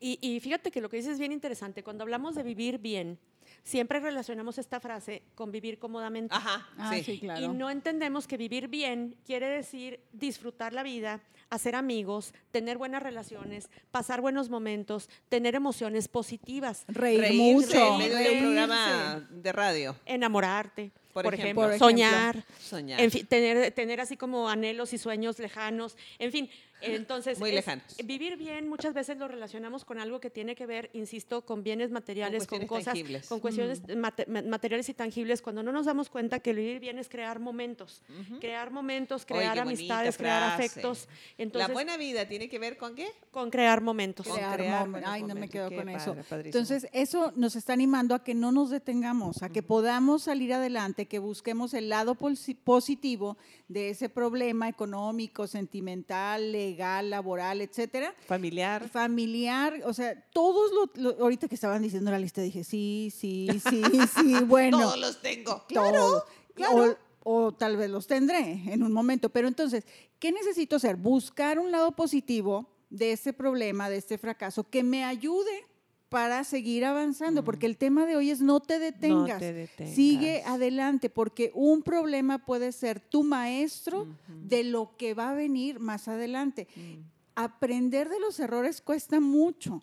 Y, 0.00 0.18
y, 0.22 0.40
fíjate 0.40 0.70
que 0.70 0.80
lo 0.80 0.88
que 0.88 0.96
dices 0.96 1.12
es 1.12 1.18
bien 1.18 1.32
interesante. 1.32 1.84
Cuando 1.84 2.02
hablamos 2.02 2.34
de 2.34 2.42
vivir 2.42 2.78
bien, 2.78 3.18
siempre 3.64 3.98
relacionamos 3.98 4.58
esta 4.58 4.78
frase 4.78 5.22
con 5.34 5.50
vivir 5.50 5.78
cómodamente. 5.78 6.34
Ajá, 6.34 6.68
Ah, 6.78 6.92
sí. 6.94 7.02
sí, 7.02 7.18
claro. 7.18 7.44
Y 7.44 7.48
no 7.48 7.70
entendemos 7.70 8.26
que 8.28 8.36
vivir 8.36 8.68
bien 8.68 9.16
quiere 9.26 9.48
decir 9.48 10.00
disfrutar 10.12 10.72
la 10.72 10.82
vida, 10.82 11.20
hacer 11.50 11.74
amigos, 11.74 12.32
tener 12.50 12.78
buenas 12.78 13.02
relaciones, 13.02 13.68
pasar 13.90 14.20
buenos 14.20 14.50
momentos, 14.50 15.08
tener 15.28 15.54
emociones 15.54 16.08
positivas, 16.08 16.84
Reír 16.88 17.20
Reírse 17.20 17.78
mucho. 17.78 17.92
en 17.92 17.98
medio 17.98 18.16
de 18.16 18.22
un 18.22 18.26
reírse. 18.28 18.40
programa 18.44 19.28
de 19.30 19.52
radio. 19.52 19.96
enamorarte, 20.04 20.90
Por 21.12 21.24
por, 21.24 21.34
ejemplo. 21.34 21.64
ejemplo, 21.68 21.86
Por 21.86 21.92
ejemplo. 21.94 22.06
soñar, 22.08 22.44
Soñar. 22.60 23.00
en 23.00 23.10
fin, 23.10 23.26
tener, 23.26 23.70
tener 23.72 24.00
así 24.00 24.16
como 24.16 24.48
anhelos 24.48 24.92
y 24.92 24.98
sueños 24.98 25.38
lejanos, 25.38 25.96
en 26.18 26.32
fin. 26.32 26.50
Entonces, 26.86 27.38
Muy 27.38 27.50
es- 27.50 27.56
lejanos. 27.56 27.84
vivir 28.04 28.36
bien 28.36 28.68
muchas 28.68 28.94
veces 28.94 29.16
lo 29.18 29.28
relacionamos 29.28 29.84
con 29.84 29.98
algo 29.98 30.20
que 30.20 30.30
tiene 30.30 30.54
que 30.54 30.66
ver, 30.66 30.90
insisto, 30.92 31.42
con 31.44 31.62
bienes 31.62 31.90
materiales, 31.90 32.46
con, 32.46 32.58
cuestiones 32.58 32.68
cosas, 32.68 32.84
tangibles. 32.94 33.28
con 33.28 33.40
cuestiones 33.40 33.82
mate- 33.96 34.26
ma- 34.26 34.42
materiales 34.42 34.88
y 34.88 34.94
tangibles, 34.94 35.42
cuando 35.42 35.62
no 35.62 35.72
nos 35.72 35.86
damos 35.86 36.10
cuenta 36.10 36.40
que 36.40 36.52
vivir 36.52 36.80
bien 36.80 36.98
es 36.98 37.08
crear 37.08 37.38
momentos, 37.40 38.02
crear 38.40 38.70
momentos, 38.70 39.24
crear 39.24 39.58
amistades, 39.58 40.16
crear 40.16 40.42
afectos. 40.42 41.08
Entonces, 41.38 41.68
la 41.68 41.72
buena 41.74 41.96
vida 41.96 42.26
tiene 42.28 42.48
que 42.48 42.58
ver 42.58 42.76
con 42.76 42.94
qué? 42.94 43.08
con 43.30 43.50
crear 43.50 43.80
momentos. 43.80 44.26
Con 44.26 44.36
crear 44.36 44.56
crear 44.56 44.86
momen- 44.86 44.90
buenos 44.92 45.10
Ay, 45.10 45.20
no 45.22 45.28
me 45.28 45.34
momentos. 45.34 45.52
quedo 45.52 45.68
Qué 45.68 45.76
con 45.76 45.84
padre, 45.86 45.96
eso. 45.98 46.14
padrísimo. 46.28 46.44
Entonces, 46.62 46.88
eso 46.92 47.32
nos 47.36 47.56
está 47.56 47.72
animando 47.72 48.14
a 48.14 48.22
que 48.22 48.34
no 48.34 48.52
nos 48.52 48.70
detengamos, 48.70 49.42
a 49.42 49.48
que 49.48 49.62
podamos 49.62 50.22
salir 50.22 50.52
adelante, 50.52 51.06
que 51.06 51.18
busquemos 51.18 51.74
el 51.74 51.88
lado 51.88 52.14
posi- 52.16 52.56
positivo 52.56 53.36
de 53.68 53.90
ese 53.90 54.08
problema 54.08 54.68
económico, 54.68 55.46
sentimental, 55.46 56.52
legal, 56.52 56.73
laboral, 57.02 57.60
etcétera. 57.60 58.14
Familiar. 58.26 58.88
Familiar, 58.88 59.80
o 59.84 59.92
sea, 59.94 60.20
todos 60.32 60.70
lo, 60.72 61.02
lo- 61.02 61.22
ahorita 61.22 61.48
que 61.48 61.54
estaban 61.54 61.82
diciendo 61.82 62.10
la 62.10 62.18
lista 62.18 62.42
dije, 62.42 62.64
sí, 62.64 63.12
sí, 63.16 63.48
sí, 63.68 63.82
sí, 64.14 64.34
bueno. 64.46 64.80
Todos 64.80 64.98
los 64.98 65.20
tengo. 65.22 65.64
Todo. 65.72 66.24
claro. 66.54 66.96
O, 67.22 67.46
o 67.46 67.52
tal 67.52 67.76
vez 67.76 67.88
los 67.88 68.06
tendré 68.06 68.60
en 68.66 68.82
un 68.82 68.92
momento. 68.92 69.30
Pero 69.30 69.48
entonces, 69.48 69.84
¿qué 70.18 70.30
necesito 70.32 70.76
hacer? 70.76 70.96
Buscar 70.96 71.58
un 71.58 71.70
lado 71.72 71.92
positivo 71.92 72.68
de 72.90 73.12
este 73.12 73.32
problema, 73.32 73.88
de 73.88 73.96
este 73.96 74.18
fracaso, 74.18 74.68
que 74.68 74.82
me 74.82 75.04
ayude 75.04 75.64
para 76.14 76.44
seguir 76.44 76.84
avanzando, 76.84 77.42
porque 77.42 77.66
el 77.66 77.76
tema 77.76 78.06
de 78.06 78.14
hoy 78.14 78.30
es 78.30 78.40
no 78.40 78.60
te 78.60 78.78
detengas, 78.78 79.40
te 79.40 79.52
detengas. 79.52 79.96
sigue 79.96 80.44
adelante, 80.46 81.10
porque 81.10 81.50
un 81.54 81.82
problema 81.82 82.46
puede 82.46 82.70
ser 82.70 83.00
tu 83.00 83.24
maestro 83.24 84.06
de 84.28 84.62
lo 84.62 84.96
que 84.96 85.14
va 85.14 85.30
a 85.30 85.34
venir 85.34 85.80
más 85.80 86.06
adelante. 86.06 86.68
Aprender 87.34 88.08
de 88.08 88.20
los 88.20 88.38
errores 88.38 88.80
cuesta 88.80 89.18
mucho, 89.18 89.82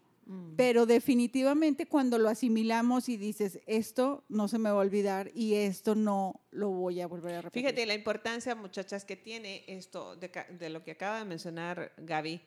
pero 0.56 0.86
definitivamente 0.86 1.86
cuando 1.86 2.18
lo 2.18 2.30
asimilamos 2.30 3.10
y 3.10 3.18
dices, 3.18 3.60
esto 3.66 4.24
no 4.30 4.48
se 4.48 4.58
me 4.58 4.70
va 4.70 4.78
a 4.78 4.86
olvidar 4.86 5.32
y 5.36 5.56
esto 5.56 5.96
no 5.96 6.40
lo 6.52 6.70
voy 6.70 7.02
a 7.02 7.08
volver 7.08 7.36
a 7.36 7.42
repetir. 7.42 7.64
Fíjate 7.64 7.86
la 7.86 7.94
importancia, 7.94 8.56
muchachas, 8.56 9.04
que 9.04 9.18
tiene 9.18 9.66
esto 9.68 10.16
de, 10.16 10.32
de 10.58 10.70
lo 10.70 10.82
que 10.82 10.92
acaba 10.92 11.20
de 11.20 11.26
mencionar 11.26 11.92
Gaby. 11.98 12.40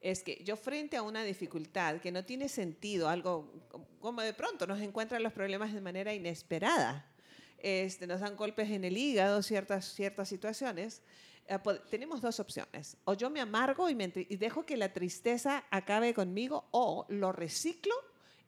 Es 0.00 0.22
que 0.22 0.42
yo 0.44 0.56
frente 0.56 0.96
a 0.96 1.02
una 1.02 1.22
dificultad 1.22 2.00
que 2.00 2.10
no 2.10 2.24
tiene 2.24 2.48
sentido, 2.48 3.08
algo 3.08 3.52
como 4.00 4.22
de 4.22 4.32
pronto 4.32 4.66
nos 4.66 4.80
encuentran 4.80 5.22
los 5.22 5.32
problemas 5.32 5.74
de 5.74 5.80
manera 5.82 6.14
inesperada, 6.14 7.06
este, 7.58 8.06
nos 8.06 8.20
dan 8.20 8.34
golpes 8.36 8.70
en 8.70 8.84
el 8.84 8.96
hígado, 8.96 9.42
ciertas, 9.42 9.92
ciertas 9.92 10.28
situaciones, 10.28 11.02
eh, 11.46 11.58
tenemos 11.90 12.22
dos 12.22 12.40
opciones. 12.40 12.96
O 13.04 13.12
yo 13.12 13.28
me 13.28 13.40
amargo 13.42 13.90
y, 13.90 13.94
me 13.94 14.10
entri- 14.10 14.26
y 14.30 14.36
dejo 14.36 14.64
que 14.64 14.78
la 14.78 14.90
tristeza 14.92 15.64
acabe 15.70 16.14
conmigo, 16.14 16.64
o 16.70 17.04
lo 17.10 17.32
reciclo 17.32 17.92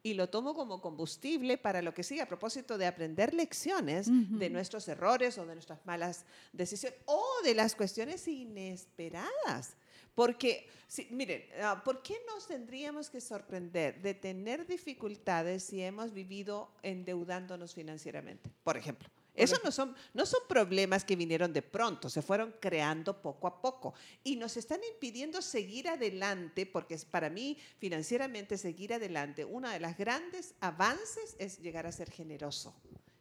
y 0.02 0.14
lo 0.14 0.30
tomo 0.30 0.54
como 0.54 0.80
combustible 0.80 1.58
para 1.58 1.82
lo 1.82 1.92
que 1.92 2.02
sigue 2.02 2.22
a 2.22 2.26
propósito 2.26 2.78
de 2.78 2.86
aprender 2.86 3.34
lecciones 3.34 4.08
de 4.10 4.48
nuestros 4.50 4.88
errores 4.88 5.36
o 5.38 5.44
de 5.46 5.54
nuestras 5.54 5.84
malas 5.84 6.24
decisiones 6.52 6.98
o 7.04 7.22
de 7.44 7.54
las 7.54 7.74
cuestiones 7.76 8.26
inesperadas. 8.26 9.76
Porque, 10.14 10.68
sí, 10.86 11.08
miren, 11.10 11.44
ah, 11.62 11.82
¿por 11.84 12.02
qué 12.02 12.16
nos 12.26 12.46
tendríamos 12.46 13.08
que 13.08 13.20
sorprender 13.20 14.00
de 14.02 14.14
tener 14.14 14.66
dificultades 14.66 15.64
si 15.64 15.82
hemos 15.82 16.12
vivido 16.12 16.70
endeudándonos 16.82 17.74
financieramente? 17.74 18.50
Por 18.62 18.76
ejemplo. 18.76 19.08
Eso 19.34 19.56
no 19.64 19.72
son, 19.72 19.96
no 20.12 20.26
son 20.26 20.40
problemas 20.46 21.04
que 21.04 21.16
vinieron 21.16 21.54
de 21.54 21.62
pronto, 21.62 22.10
se 22.10 22.20
fueron 22.20 22.54
creando 22.60 23.22
poco 23.22 23.46
a 23.46 23.62
poco 23.62 23.94
y 24.22 24.36
nos 24.36 24.58
están 24.58 24.80
impidiendo 24.92 25.40
seguir 25.40 25.88
adelante, 25.88 26.66
porque 26.66 26.98
para 27.10 27.30
mí 27.30 27.56
financieramente 27.78 28.58
seguir 28.58 28.92
adelante, 28.92 29.46
uno 29.46 29.70
de 29.70 29.80
los 29.80 29.96
grandes 29.96 30.54
avances 30.60 31.34
es 31.38 31.58
llegar 31.60 31.86
a 31.86 31.92
ser 31.92 32.10
generoso. 32.10 32.74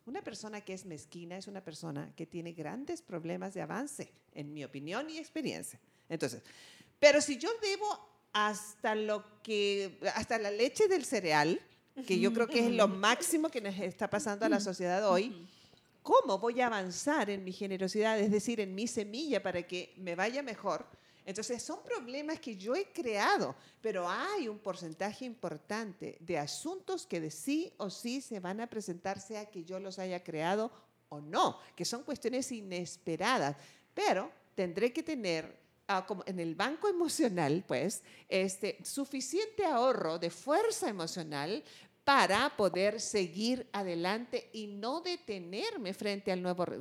Una 0.06 0.22
persona 0.22 0.60
que 0.60 0.74
es 0.74 0.86
mezquina 0.86 1.38
es 1.38 1.48
una 1.48 1.64
persona 1.64 2.12
que 2.16 2.26
tiene 2.26 2.52
grandes 2.52 3.02
problemas 3.02 3.54
de 3.54 3.62
avance, 3.62 4.12
en 4.34 4.54
mi 4.54 4.66
opinión 4.66 5.10
y 5.10 5.18
experiencia. 5.18 5.80
Entonces, 6.10 6.44
pero 7.02 7.20
si 7.20 7.40
yo 7.40 7.50
debo 7.60 8.00
hasta 8.32 8.94
lo 8.94 9.26
que, 9.42 9.98
hasta 10.14 10.38
la 10.38 10.52
leche 10.52 10.88
del 10.88 11.04
cereal, 11.04 11.60
que 12.06 12.20
yo 12.20 12.32
creo 12.32 12.48
que 12.48 12.60
es 12.68 12.72
lo 12.72 12.88
máximo 12.88 13.50
que 13.50 13.60
nos 13.60 13.76
está 13.80 14.08
pasando 14.08 14.46
a 14.46 14.50
la 14.50 14.60
sociedad 14.60 15.10
hoy, 15.10 15.48
¿cómo 16.04 16.38
voy 16.38 16.62
a 16.62 16.68
avanzar 16.68 17.32
en 17.32 17.44
mi 17.44 17.54
generosidad? 17.54 18.20
Es 18.20 18.30
decir, 18.30 18.60
en 18.60 18.76
mi 18.76 18.86
semilla 18.86 19.42
para 19.42 19.64
que 19.64 19.96
me 19.98 20.14
vaya 20.14 20.44
mejor. 20.44 20.86
Entonces, 21.26 21.64
son 21.64 21.84
problemas 21.84 22.40
que 22.40 22.56
yo 22.56 22.76
he 22.76 22.86
creado, 22.92 23.56
pero 23.82 24.08
hay 24.08 24.48
un 24.48 24.60
porcentaje 24.60 25.26
importante 25.26 26.18
de 26.20 26.38
asuntos 26.38 27.08
que 27.08 27.20
de 27.20 27.32
sí 27.32 27.74
o 27.78 27.90
sí 27.90 28.22
se 28.22 28.40
van 28.40 28.62
a 28.62 28.68
presentar, 28.68 29.20
sea 29.20 29.50
que 29.50 29.64
yo 29.64 29.80
los 29.80 29.98
haya 29.98 30.24
creado 30.24 30.72
o 31.10 31.20
no, 31.20 31.58
que 31.76 31.84
son 31.84 32.04
cuestiones 32.04 32.52
inesperadas, 32.52 33.58
pero 33.96 34.32
tendré 34.54 34.94
que 34.94 35.02
tener 35.02 35.61
ah, 35.98 36.06
como 36.06 36.24
en 36.26 36.40
el 36.40 36.56
banco 36.56 36.88
emocional, 36.90 37.64
pues, 37.68 38.04
este, 38.30 38.78
suficiente 38.84 39.66
ahorro 39.66 40.20
de 40.20 40.30
fuerza 40.30 40.90
emocional 40.90 41.64
para 42.04 42.50
poder 42.58 43.00
seguir 43.00 43.68
adelante 43.72 44.50
y 44.54 44.68
no 44.68 45.02
detenerme 45.02 45.94
frente 45.94 46.32
al 46.32 46.42
nuevo... 46.42 46.66
re- 46.66 46.80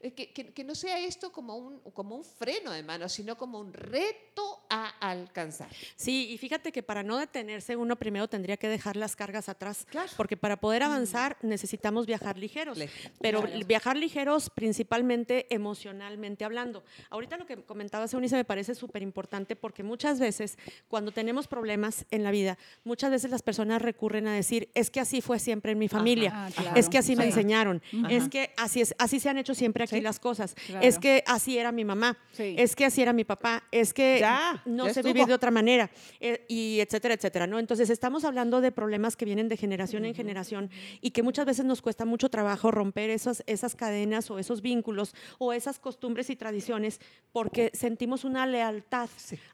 eh, 0.00 0.12
Que, 0.12 0.32
que- 0.32 0.52
que 0.52 0.64
no 0.64 0.74
sea 0.74 0.98
esto 0.98 1.30
como 1.30 1.56
un, 1.56 1.80
como 1.92 2.16
un 2.16 2.24
freno 2.24 2.70
de 2.72 2.82
mano, 2.82 3.08
sino 3.08 3.36
como 3.36 3.60
un 3.60 3.72
reto 3.72 4.64
a 4.70 4.88
alcanzar. 5.10 5.68
Sí, 5.96 6.30
y 6.30 6.38
fíjate 6.38 6.72
que 6.72 6.82
para 6.82 7.02
no 7.02 7.18
detenerse 7.18 7.76
uno 7.76 7.96
primero 7.96 8.28
tendría 8.28 8.56
que 8.56 8.68
dejar 8.68 8.96
las 8.96 9.14
cargas 9.14 9.48
atrás, 9.50 9.86
Claro. 9.90 10.10
porque 10.16 10.36
para 10.38 10.58
poder 10.58 10.82
avanzar 10.82 11.36
necesitamos 11.42 12.06
viajar 12.06 12.38
ligeros, 12.38 12.78
pero 13.20 13.42
claro. 13.42 13.66
viajar 13.66 13.96
ligeros 13.96 14.48
principalmente 14.50 15.46
emocionalmente 15.54 16.44
hablando. 16.44 16.82
Ahorita 17.10 17.36
lo 17.36 17.44
que 17.46 17.62
comentabas, 17.62 18.14
Eunice, 18.14 18.36
me 18.36 18.44
parece 18.44 18.74
súper 18.74 19.02
importante 19.02 19.54
porque 19.54 19.82
muchas 19.82 20.18
veces 20.18 20.56
cuando 20.88 21.12
tenemos 21.12 21.46
problemas 21.46 22.06
en 22.10 22.22
la 22.22 22.30
vida, 22.30 22.56
muchas 22.84 23.10
veces 23.10 23.30
las 23.30 23.42
personas 23.42 23.82
recurren 23.82 24.26
a 24.28 24.34
decir, 24.34 24.61
es 24.74 24.90
que 24.90 25.00
así 25.00 25.20
fue 25.20 25.38
siempre 25.38 25.72
en 25.72 25.78
mi 25.78 25.88
familia, 25.88 26.48
claro. 26.54 26.76
es 26.76 26.88
que 26.88 26.98
así 26.98 27.16
me 27.16 27.24
Sí. 27.24 27.28
enseñaron, 27.30 27.82
es 28.08 28.28
que 28.28 28.50
así, 28.56 28.80
es, 28.80 28.94
así 28.98 29.20
se 29.20 29.28
han 29.28 29.38
hecho 29.38 29.54
siempre 29.54 29.84
aquí 29.84 29.96
Sí. 29.96 30.00
las 30.00 30.18
cosas, 30.20 30.54
Claro. 30.66 30.86
es 30.86 30.98
que 30.98 31.22
así 31.26 31.58
era 31.58 31.72
mi 31.72 31.84
mamá, 31.84 32.16
Sí. 32.32 32.54
es 32.58 32.74
que 32.76 32.84
así 32.84 33.02
era 33.02 33.12
mi 33.12 33.24
papá, 33.24 33.62
es 33.70 33.92
que 33.92 34.18
Ya, 34.20 34.62
no 34.66 34.86
ya 34.86 34.94
sé 34.94 35.00
estuvo. 35.00 35.12
vivir 35.14 35.26
de 35.28 35.34
otra 35.34 35.50
manera, 35.50 35.90
eh, 36.20 36.44
y 36.48 36.80
etcétera, 36.80 37.14
etcétera, 37.14 37.46
¿no? 37.46 37.58
Entonces 37.58 37.90
estamos 37.90 38.24
hablando 38.24 38.60
de 38.60 38.72
problemas 38.72 39.16
que 39.16 39.24
vienen 39.24 39.48
de 39.48 39.56
generación 39.56 40.04
en 40.04 40.14
generación 40.14 40.70
y 41.00 41.10
que 41.10 41.22
muchas 41.22 41.46
veces 41.46 41.64
nos 41.64 41.82
cuesta 41.82 42.04
mucho 42.04 42.28
trabajo 42.28 42.70
romper 42.70 43.10
esas, 43.10 43.42
esas 43.46 43.74
cadenas 43.74 44.30
o 44.30 44.38
esos 44.38 44.62
vínculos 44.62 45.14
o 45.38 45.52
esas 45.52 45.78
costumbres 45.78 46.30
y 46.30 46.36
tradiciones 46.36 47.00
porque 47.32 47.70
sentimos 47.74 48.24
una 48.24 48.46
lealtad 48.46 49.08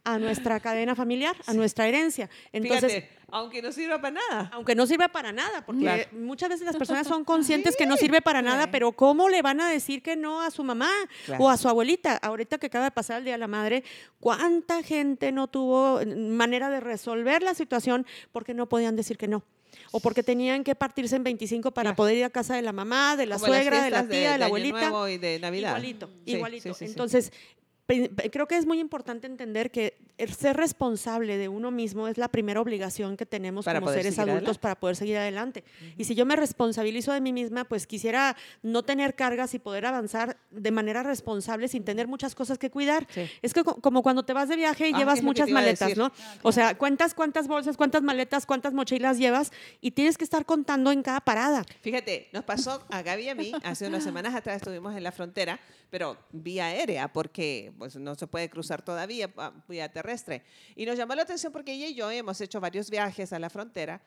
a 0.05 0.19
nuestra 0.19 0.61
cadena 0.61 0.95
familiar, 0.95 1.37
a 1.47 1.55
nuestra 1.55 1.87
herencia. 1.89 2.29
Entonces, 2.53 2.93
Fíjate, 2.93 3.09
aunque 3.31 3.61
no 3.63 3.73
sirva 3.73 4.01
para 4.01 4.19
nada. 4.31 4.51
aunque 4.53 4.75
no 4.75 4.87
sirve 4.99 5.09
para 5.13 5.33
nada, 5.33 5.65
porque 5.65 5.83
Claro. 5.83 6.03
muchas 6.13 6.49
veces 6.49 6.67
las 6.67 6.77
personas 6.77 7.07
son 7.07 7.25
conscientes 7.25 7.77
que 7.77 7.87
no 7.87 7.97
sirve 7.97 8.21
para 8.21 8.43
nada, 8.43 8.71
pero 8.71 8.93
¿cómo 8.93 9.29
le 9.29 9.43
van 9.43 9.61
a 9.61 9.69
decir 9.71 10.03
que 10.03 10.17
no 10.17 10.41
a 10.41 10.51
su 10.51 10.65
mamá 10.65 10.91
Claro. 11.27 11.45
o 11.45 11.49
a 11.51 11.57
su 11.57 11.69
abuelita? 11.69 12.17
Ahorita 12.17 12.59
que 12.59 12.67
acaba 12.67 12.85
de 12.87 12.91
pasar 12.91 13.19
el 13.19 13.25
Día 13.25 13.35
de 13.35 13.39
la 13.39 13.47
Madre, 13.47 13.85
¿cuánta 14.21 14.83
gente 14.83 15.31
no 15.33 15.47
tuvo 15.47 16.01
manera 16.07 16.69
de 16.71 16.81
resolver 16.81 17.43
la 17.43 17.55
situación 17.55 18.07
porque 18.33 18.55
no 18.55 18.69
podían 18.69 18.97
decir 18.97 19.17
que 19.17 19.29
no? 19.29 19.45
O 19.93 20.01
porque 20.01 20.23
tenían 20.23 20.65
que 20.65 20.75
partirse 20.75 21.15
en 21.17 21.23
25 21.25 21.71
para 21.71 21.91
Claro. 21.91 21.97
poder 21.97 22.17
ir 22.17 22.25
a 22.25 22.31
casa 22.31 22.57
de 22.57 22.63
la 22.63 22.73
mamá, 22.73 23.17
de 23.17 23.27
la 23.27 23.37
Como 23.37 23.47
suegra, 23.47 23.83
de 23.85 23.91
la 23.91 24.07
tía, 24.09 24.33
de, 24.33 24.39
la 24.39 24.47
abuelita. 24.47 24.81
Nuevo 24.91 25.09
y 25.09 25.19
de 25.19 25.39
Navidad. 25.39 25.71
Igualito, 25.71 26.11
igualito. 26.27 26.63
sí, 26.63 26.69
sí, 26.75 26.79
sí. 26.87 26.91
Entonces, 26.91 27.33
creo 28.31 28.47
que 28.47 28.57
es 28.57 28.67
muy 28.67 28.81
importante 28.81 29.27
entender 29.27 29.71
que 29.71 29.97
ser 30.37 30.57
responsable 30.57 31.39
de 31.39 31.49
uno 31.49 31.71
mismo 31.71 32.07
es 32.07 32.19
la 32.19 32.29
primera 32.29 32.61
obligación 32.61 33.17
que 33.17 33.25
tenemos 33.25 33.65
como 33.65 33.91
seres 33.91 34.19
adultos 34.19 34.59
para 34.59 34.79
poder 34.79 34.95
seguir 34.95 35.17
adelante. 35.17 35.65
Y 35.97 36.05
si 36.05 36.15
yo 36.15 36.27
me 36.27 36.37
responsabilizo 36.37 37.13
de 37.13 37.23
mí 37.23 37.33
misma, 37.33 37.65
pues 37.65 37.87
quisiera 37.87 38.37
no 38.63 38.83
tener 38.83 39.15
cargas 39.15 39.55
y 39.55 39.59
poder 39.59 39.87
avanzar 39.87 40.37
de 40.51 40.71
manera 40.71 41.03
responsable 41.03 41.69
sin 41.69 41.83
tener 41.85 42.09
muchas 42.09 42.35
cosas 42.35 42.59
que 42.59 42.71
cuidar. 42.71 43.07
Es 43.41 43.55
que 43.55 43.65
como 43.65 44.03
cuando 44.03 44.23
te 44.23 44.35
vas 44.35 44.51
de 44.51 44.57
viaje 44.57 44.91
y 44.91 44.93
ah, 44.95 44.99
llevas 44.99 45.23
muchas 45.23 45.49
maletas, 45.49 45.97
¿no? 45.97 46.13
O 46.43 46.53
sea, 46.53 46.77
cuentas 46.77 47.15
cuántas 47.15 47.49
bolsas, 47.49 47.79
cuántas 47.79 48.03
maletas, 48.03 48.45
cuántas 48.45 48.75
mochilas 48.75 49.19
llevas 49.19 49.51
y 49.81 49.93
tienes 49.93 50.19
que 50.19 50.25
estar 50.25 50.45
contando 50.45 50.93
en 50.93 51.03
cada 51.03 51.21
parada. 51.21 51.65
Fíjate, 51.81 52.29
nos 52.33 52.45
pasó 52.45 52.85
a 52.91 53.03
Gaby 53.03 53.23
y 53.23 53.29
a 53.31 53.35
mí, 53.35 53.53
hace 53.65 53.87
unas 53.87 54.05
semanas 54.05 54.35
atrás 54.35 54.57
estuvimos 54.57 54.95
en 54.95 55.03
la 55.05 55.13
frontera, 55.13 55.59
pero 55.91 56.19
vía 56.33 56.67
aérea, 56.67 57.11
porque 57.11 57.73
pues, 57.79 57.97
no 57.97 58.15
se 58.15 58.27
puede 58.27 58.51
cruzar 58.51 58.83
todavía 58.83 59.33
vía 59.69 59.91
terrestre. 59.91 60.43
Y 60.77 60.87
nos 60.87 60.97
llamó 60.97 61.15
la 61.15 61.23
atención 61.23 61.53
porque 61.53 61.73
ella 61.73 61.87
y 61.87 61.95
yo 61.95 62.11
hemos 62.11 62.41
hecho 62.41 62.61
varios 62.61 62.91
viajes 62.91 63.33
a 63.33 63.39
la 63.39 63.51
frontera 63.51 64.03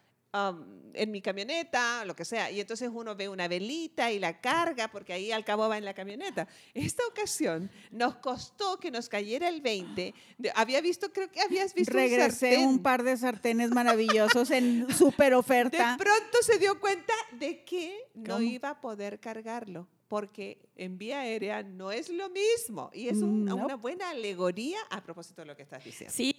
en 0.94 1.12
mi 1.12 1.22
camioneta, 1.22 2.06
lo 2.06 2.16
que 2.16 2.24
sea. 2.24 2.50
Y 2.52 2.62
entonces 2.62 2.90
uno 2.92 3.16
ve 3.16 3.28
una 3.28 3.48
velita 3.48 4.12
y 4.12 4.20
la 4.20 4.40
carga 4.40 4.90
porque 4.90 5.14
ahí 5.14 5.32
al 5.32 5.44
cabo 5.44 5.68
va 5.68 5.78
en 5.78 5.84
la 5.84 5.94
camioneta. 5.94 6.48
Esta 6.74 7.04
ocasión 7.08 7.70
nos 7.92 8.16
costó 8.16 8.80
que 8.80 8.92
nos 8.92 9.10
cayera 9.10 9.50
el 9.50 9.62
20. 9.62 10.14
había 10.56 10.80
visto, 10.80 11.12
creo 11.12 11.30
que 11.30 11.42
habías 11.42 11.74
visto 11.74 11.94
Regresé 11.94 12.60
un, 12.60 12.76
un 12.76 12.84
par 12.84 13.04
de 13.04 13.18
sartenes 13.18 13.72
maravillosos 13.72 14.52
en 14.52 14.88
super 14.94 15.34
oferta. 15.34 15.92
De 15.92 16.04
pronto 16.04 16.38
se 16.42 16.58
dio 16.60 16.80
cuenta 16.80 17.14
de 17.34 17.64
que 17.66 18.10
no 18.16 18.42
iba 18.42 18.70
a 18.70 18.82
poder 18.82 19.20
cargarlo 19.20 19.88
porque 20.12 20.58
en 20.76 20.98
vía 20.98 21.22
aérea 21.22 21.64
no 21.64 21.90
es 21.90 22.10
lo 22.10 22.30
mismo. 22.30 22.90
Y 22.94 23.08
es 23.08 23.22
una 23.22 23.78
buena 23.78 24.10
alegoría 24.10 24.78
a 24.90 25.02
propósito 25.02 25.42
de 25.42 25.46
lo 25.46 25.56
que 25.56 25.64
estás 25.64 25.86
diciendo. 25.86 26.14
Sí, 26.14 26.36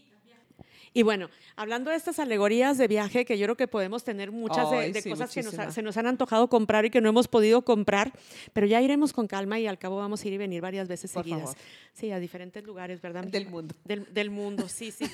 y 0.95 1.03
bueno, 1.03 1.31
hablando 1.57 1.91
de 1.91 1.97
estas 1.97 2.19
alegorías 2.19 2.77
de 2.79 2.89
viaje, 2.89 3.25
que 3.25 3.39
yo 3.39 3.47
creo 3.47 3.57
que 3.57 3.69
podemos 3.69 4.05
tener 4.05 4.31
muchas 4.31 4.71
de, 4.71 5.03
cosas 5.09 5.33
que 5.33 5.43
se 5.43 5.83
nos 5.83 5.97
han 5.97 6.07
antojado 6.07 6.49
comprar 6.49 6.85
y 6.85 6.91
que 6.91 7.01
no 7.01 7.09
hemos 7.09 7.29
podido 7.29 7.63
comprar, 7.63 8.13
pero 8.53 8.67
ya 8.67 8.81
iremos 8.81 9.13
con 9.13 9.27
calma 9.27 9.59
y 9.59 9.67
al 9.67 9.79
cabo 9.79 9.97
vamos 9.97 10.23
a 10.23 10.29
ir 10.29 10.35
y 10.35 10.39
venir 10.39 10.61
varias 10.61 10.89
veces 10.89 11.11
seguidas. 11.11 11.57
Sí, 11.95 12.11
a 12.11 12.19
diferentes 12.19 12.65
lugares, 12.65 13.01
¿verdad? 13.01 13.25
Del 13.25 13.49
mundo. 13.49 13.75
Del, 13.85 14.31
mundo, 14.31 14.69
sí, 14.69 14.91
sí. 14.91 15.05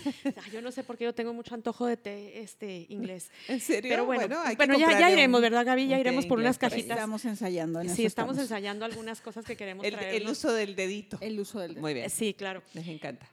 yo 0.53 0.63
no 0.63 0.71
sé 0.71 0.85
por 0.85 0.97
qué 0.97 1.05
yo 1.05 1.15
tengo 1.15 1.33
mucho 1.33 1.55
antojo 1.55 1.87
de 1.87 1.97
té 1.97 2.41
este, 2.41 2.87
inglés. 2.89 3.31
¿En 3.49 3.61
serio? 3.61 3.91
Pero 3.91 4.05
bueno, 4.05 4.37
bueno, 4.57 4.79
ya, 4.79 5.11
iremos, 5.11 5.41
¿verdad, 5.41 5.65
Gaby? 5.65 5.89
Ya 5.89 5.99
iremos 5.99 6.27
por 6.27 6.39
unas 6.39 6.59
cajitas. 6.59 6.97
Estamos 6.97 7.25
ensayando. 7.25 7.83
sí, 7.85 8.05
estamos, 8.05 8.39
ensayando 8.39 8.85
algunas 8.85 9.21
cosas 9.21 9.45
que 9.45 9.57
queremos 9.57 9.85
el, 9.85 9.93
traer. 9.93 10.23
El 10.23 10.29
uso 10.29 10.53
del 10.53 10.77
dedito. 10.77 11.19
El 11.21 11.39
uso 11.39 11.59
del 11.59 11.69
dedito. 11.71 11.81
Muy 11.81 11.95
bien. 11.95 12.11
Sí, 12.11 12.35
claro. 12.35 12.63
Les 12.75 12.87
encanta. 12.89 13.29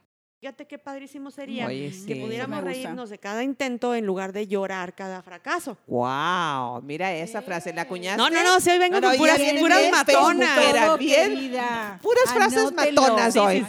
Fíjate 0.46 0.66
qué 0.66 0.78
padrísimo 0.78 1.32
sería 1.32 1.66
que 1.66 2.20
pudiéramos 2.22 2.62
reírnos 2.62 3.10
de 3.10 3.18
cada 3.18 3.42
intento 3.42 3.96
en 3.96 4.06
lugar 4.06 4.32
de 4.32 4.46
llorar 4.46 4.94
cada 4.94 5.20
fracaso. 5.20 5.76
¡Wow! 5.88 6.82
Mira 6.82 7.12
esa 7.16 7.42
frase, 7.42 7.72
la 7.72 7.88
cuñaste. 7.88 8.16
No, 8.16 8.30
no, 8.30 8.44
no, 8.44 8.60
si 8.60 8.70
hoy 8.70 8.78
vengo 8.78 9.00
con 9.00 9.16
puras, 9.16 9.40
puras 9.58 9.90
matonas. 9.90 10.98
bien, 11.00 11.50
puras 12.00 12.32
frases 12.32 12.72
matonas 12.72 13.36
hoy. 13.36 13.66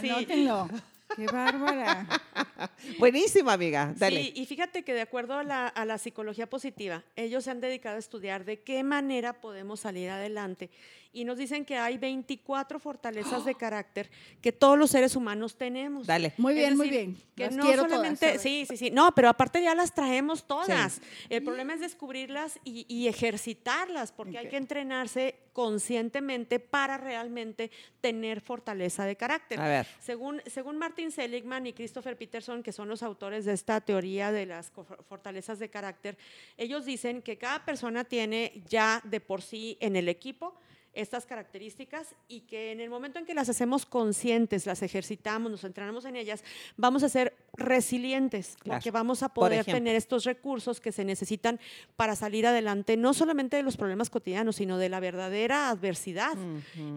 ¡Qué 1.16 1.26
bárbara! 1.26 2.06
Buenísimo, 3.00 3.50
amiga. 3.50 3.92
Dale. 3.96 4.22
Sí, 4.22 4.32
y 4.36 4.46
fíjate 4.46 4.84
que 4.84 4.94
de 4.94 5.00
acuerdo 5.00 5.34
a 5.34 5.42
la, 5.42 5.66
a 5.66 5.84
la, 5.84 5.98
psicología 5.98 6.48
positiva, 6.48 7.02
ellos 7.16 7.42
se 7.42 7.50
han 7.50 7.60
dedicado 7.60 7.96
a 7.96 7.98
estudiar 7.98 8.44
de 8.44 8.60
qué 8.60 8.84
manera 8.84 9.40
podemos 9.40 9.80
salir 9.80 10.10
adelante 10.10 10.70
y 11.12 11.24
nos 11.24 11.38
dicen 11.38 11.64
que 11.64 11.76
hay 11.76 11.98
24 11.98 12.78
fortalezas 12.78 13.44
de 13.44 13.54
carácter 13.56 14.10
que 14.40 14.52
todos 14.52 14.78
los 14.78 14.90
seres 14.90 15.16
humanos 15.16 15.56
tenemos. 15.56 16.06
Dale. 16.06 16.34
Muy 16.36 16.54
bien, 16.54 16.76
muy 16.76 16.90
bien. 16.90 17.16
Que 17.34 17.50
no 17.50 17.64
solamente, 17.74 18.38
sí, 18.38 18.66
sí, 18.68 18.76
sí, 18.76 18.90
no, 18.90 19.12
pero 19.14 19.28
aparte 19.28 19.62
ya 19.62 19.74
las 19.74 19.94
traemos 19.94 20.46
todas. 20.46 21.00
El 21.28 21.42
problema 21.44 21.74
es 21.74 21.80
descubrirlas 21.80 22.58
y, 22.64 23.06
ejercitarlas, 23.08 24.12
porque 24.12 24.38
hay 24.38 24.48
que 24.48 24.56
entrenarse 24.56 25.36
conscientemente 25.52 26.60
para 26.60 26.98
realmente 26.98 27.70
tener 28.00 28.40
fortaleza 28.40 29.04
de 29.06 29.16
carácter. 29.16 29.60
A 29.60 29.68
ver. 29.68 29.86
Según, 30.00 30.42
según 30.46 30.78
Martin 30.78 31.10
Seligman 31.10 31.66
y 31.66 31.72
Christopher 31.72 32.16
Peterson, 32.16 32.62
que 32.62 32.72
son 32.72 32.88
los 32.88 33.02
autores 33.02 33.44
de 33.44 33.52
esta 33.52 33.80
teoría 33.80 34.30
de 34.30 34.46
las 34.46 34.70
fortalezas 35.08 35.58
de 35.58 35.68
carácter, 35.68 36.16
ellos 36.56 36.84
dicen 36.84 37.22
que 37.22 37.38
cada 37.38 37.64
persona 37.64 38.04
tiene 38.04 38.62
ya 38.68 39.00
de 39.04 39.20
por 39.20 39.42
sí 39.42 39.76
en 39.80 39.96
el 39.96 40.08
equipo 40.08 40.54
estas 40.98 41.26
características 41.26 42.14
y 42.26 42.40
que 42.40 42.72
en 42.72 42.80
el 42.80 42.90
momento 42.90 43.18
en 43.18 43.24
que 43.24 43.34
las 43.34 43.48
hacemos 43.48 43.86
conscientes, 43.86 44.66
las 44.66 44.82
ejercitamos, 44.82 45.50
nos 45.50 45.64
entrenamos 45.64 46.04
en 46.04 46.16
ellas, 46.16 46.42
vamos 46.76 47.02
a 47.04 47.08
ser 47.08 47.36
resilientes, 47.56 48.56
porque 48.64 48.90
vamos 48.90 49.22
a 49.22 49.28
poder 49.28 49.64
tener 49.64 49.96
estos 49.96 50.24
recursos 50.24 50.80
que 50.80 50.92
se 50.92 51.04
necesitan 51.04 51.58
para 51.96 52.16
salir 52.16 52.46
adelante, 52.46 52.96
no 52.96 53.14
solamente 53.14 53.56
de 53.56 53.62
los 53.62 53.76
problemas 53.76 54.10
cotidianos, 54.10 54.56
sino 54.56 54.78
de 54.78 54.88
la 54.88 55.00
verdadera 55.00 55.68
adversidad. 55.68 56.36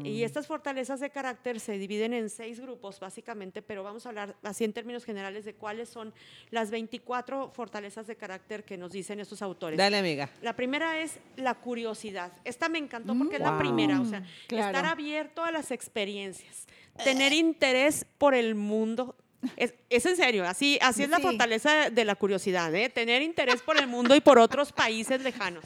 Y 0.04 0.24
estas 0.24 0.48
fortalezas 0.48 1.00
de 1.00 1.10
carácter 1.10 1.60
se 1.60 1.78
dividen 1.78 2.14
en 2.14 2.30
seis 2.30 2.60
grupos, 2.60 3.00
básicamente, 3.00 3.62
pero 3.62 3.84
vamos 3.84 4.06
a 4.06 4.10
hablar 4.10 4.36
así 4.44 4.64
en 4.64 4.74
términos 4.74 5.06
generales 5.06 5.46
de 5.46 5.54
cuáles 5.54 5.90
son 5.90 6.14
las 6.50 6.72
24 6.72 7.52
fortalezas 7.52 8.08
de 8.08 8.16
carácter 8.16 8.64
que 8.64 8.78
nos 8.78 8.92
dicen 8.92 9.20
estos 9.20 9.42
autores. 9.42 9.78
Dale, 9.78 9.98
amiga. 9.98 10.30
La 10.42 10.56
primera 10.56 11.00
es 11.00 11.20
la 11.38 11.56
curiosidad. 11.56 12.32
Esta 12.44 12.70
me 12.70 12.78
encantó 12.78 13.16
porque 13.18 13.36
es 13.38 13.42
la 13.42 13.58
primera, 13.58 13.91
o 14.00 14.06
sea, 14.06 14.24
estar 14.50 14.86
abierto 14.86 15.44
a 15.44 15.52
las 15.52 15.72
experiencias, 15.72 16.68
tener 17.04 17.34
interés 17.34 18.06
por 18.18 18.36
el 18.36 18.56
mundo, 18.56 19.16
es, 19.58 20.06
en 20.06 20.16
serio, 20.16 20.48
así, 20.48 20.78
así 20.82 21.04
es 21.04 21.10
la 21.10 21.20
fortaleza 21.20 21.90
de 21.90 22.06
la 22.06 22.16
curiosidad, 22.16 22.74
¿eh? 22.76 22.90
tener 22.90 23.22
interés 23.22 23.62
por 23.62 23.78
el 23.78 23.88
mundo 23.88 24.16
y 24.16 24.22
por 24.22 24.38
otros 24.38 24.72
países 24.72 25.22
lejanos. 25.22 25.64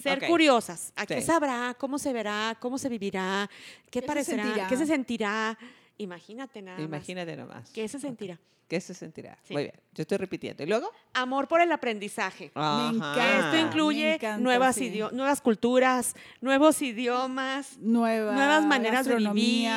Ser 0.00 0.26
curiosas. 0.26 0.92
¿A 0.96 1.06
qué 1.06 1.20
sabrá? 1.20 1.74
¿Cómo 1.78 1.98
se 1.98 2.12
verá? 2.12 2.56
¿Cómo 2.60 2.78
se 2.78 2.88
vivirá? 2.88 3.50
¿Qué, 3.90 4.02
parecerá? 4.02 4.66
¿Qué 4.68 4.76
se 4.76 4.86
sentirá? 4.86 5.58
Imagínate 5.98 6.62
nada 6.62 6.80
Imagínate 6.80 7.36
nomás. 7.36 7.70
¿Qué 7.70 7.86
se 7.88 7.98
sentirá? 7.98 8.38
¿Qué 8.70 8.80
se 8.80 8.94
sentirá? 8.94 9.36
Muy 9.48 9.64
bien, 9.64 9.74
yo 9.94 10.02
estoy 10.02 10.16
repitiendo. 10.16 10.62
¿Y 10.62 10.66
luego? 10.66 10.92
Amor 11.12 11.48
por 11.48 11.60
el 11.60 11.72
aprendizaje. 11.72 12.52
Esto 12.54 13.56
incluye 13.58 14.16
nuevas, 14.38 14.78
nuevas 15.10 15.40
culturas, 15.40 16.14
nuevos 16.40 16.80
idiomas, 16.80 17.76
nuevas 17.78 18.64
maneras 18.64 19.06
de 19.06 19.16
vivir. 19.16 19.68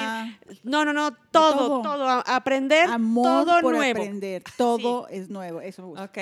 No, 0.62 0.86
no, 0.86 0.94
no, 0.94 1.12
todo, 1.32 1.82
todo. 1.82 2.08
aprender 2.28 2.88
Amor 2.88 3.46
todo 3.46 3.62
por 3.62 3.74
nuevo. 3.74 4.00
aprender, 4.00 4.44
todo 4.58 5.08
es 5.08 5.28
nuevo. 5.28 5.60
Eso 5.60 5.82
me 5.82 5.88
gusta. 5.88 6.04
Ok, 6.04 6.18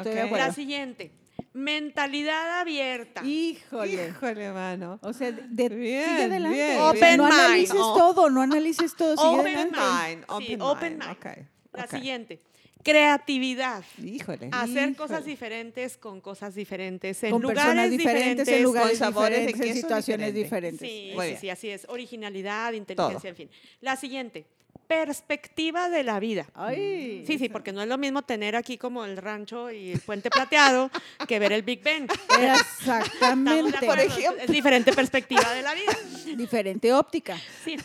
okay. 0.00 0.30
La 0.32 0.52
siguiente. 0.52 1.12
Mentalidad 1.54 2.60
abierta. 2.60 3.24
Híjole. 3.24 4.08
Híjole, 4.08 4.52
mano. 4.52 4.98
O 5.00 5.14
sea, 5.14 5.32
de, 5.32 5.68
bien, 5.70 6.10
sigue 6.10 6.24
adelante. 6.24 6.56
Bien, 6.56 6.80
open 6.80 7.16
no 7.16 7.24
mind. 7.24 7.40
analices 7.40 7.78
todo, 7.78 8.28
no 8.28 8.42
analices 8.42 8.96
todo. 8.96 9.16
Sigue 9.16 9.40
open 9.40 9.56
adelante. 9.56 9.78
mind. 9.80 10.24
Open, 10.28 10.46
sí, 10.46 10.52
mind. 10.52 10.62
open 10.62 10.98
mind. 10.98 11.16
Okay. 11.16 11.46
La 11.72 11.84
okay. 11.84 11.98
siguiente. 12.00 12.40
Creatividad. 12.82 13.84
Híjole. 14.02 14.48
Hacer 14.50 14.76
híjole. 14.90 14.96
cosas 14.96 15.24
diferentes 15.24 15.96
con 15.96 16.20
cosas 16.20 16.54
diferentes, 16.54 17.22
en 17.22 17.30
Con 17.30 17.42
lugares 17.42 17.62
personas 17.62 17.90
diferentes, 17.90 18.48
en 18.48 18.62
lugares 18.64 18.98
con 18.98 18.98
sabores 18.98 19.46
diferentes, 19.46 19.76
en 19.76 19.82
situaciones 19.82 20.34
diferentes. 20.34 20.80
diferentes. 20.80 21.10
Sí, 21.10 21.14
Muy 21.14 21.24
sí, 21.26 21.30
bien. 21.30 21.40
sí, 21.40 21.50
así 21.50 21.68
es. 21.70 21.86
Originalidad, 21.88 22.72
inteligencia, 22.72 23.20
Todo. 23.20 23.28
en 23.28 23.36
fin. 23.36 23.50
La 23.80 23.94
siguiente. 23.96 24.44
Perspectiva 24.88 25.88
de 25.88 26.02
la 26.02 26.18
vida. 26.20 26.46
Ay, 26.54 27.24
Sí, 27.26 27.38
sí, 27.38 27.48
porque 27.48 27.72
no 27.72 27.80
es 27.82 27.88
lo 27.88 27.96
mismo 27.98 28.22
tener 28.22 28.56
aquí 28.56 28.76
como 28.76 29.04
el 29.04 29.16
rancho 29.16 29.70
y 29.70 29.92
el 29.92 30.00
puente 30.00 30.28
plateado 30.28 30.90
que 31.28 31.38
ver 31.38 31.52
el 31.52 31.62
Big 31.62 31.82
Ben. 31.82 32.06
Exactamente. 32.40 33.70
De 33.70 33.76
acuerdo, 33.86 34.02
Es 34.40 34.50
diferente 34.50 34.92
perspectiva 34.92 35.52
de 35.54 35.62
la 35.62 35.74
vida. 35.74 35.92
Diferente 36.36 36.92
óptica. 36.92 37.38
Sí, 37.64 37.76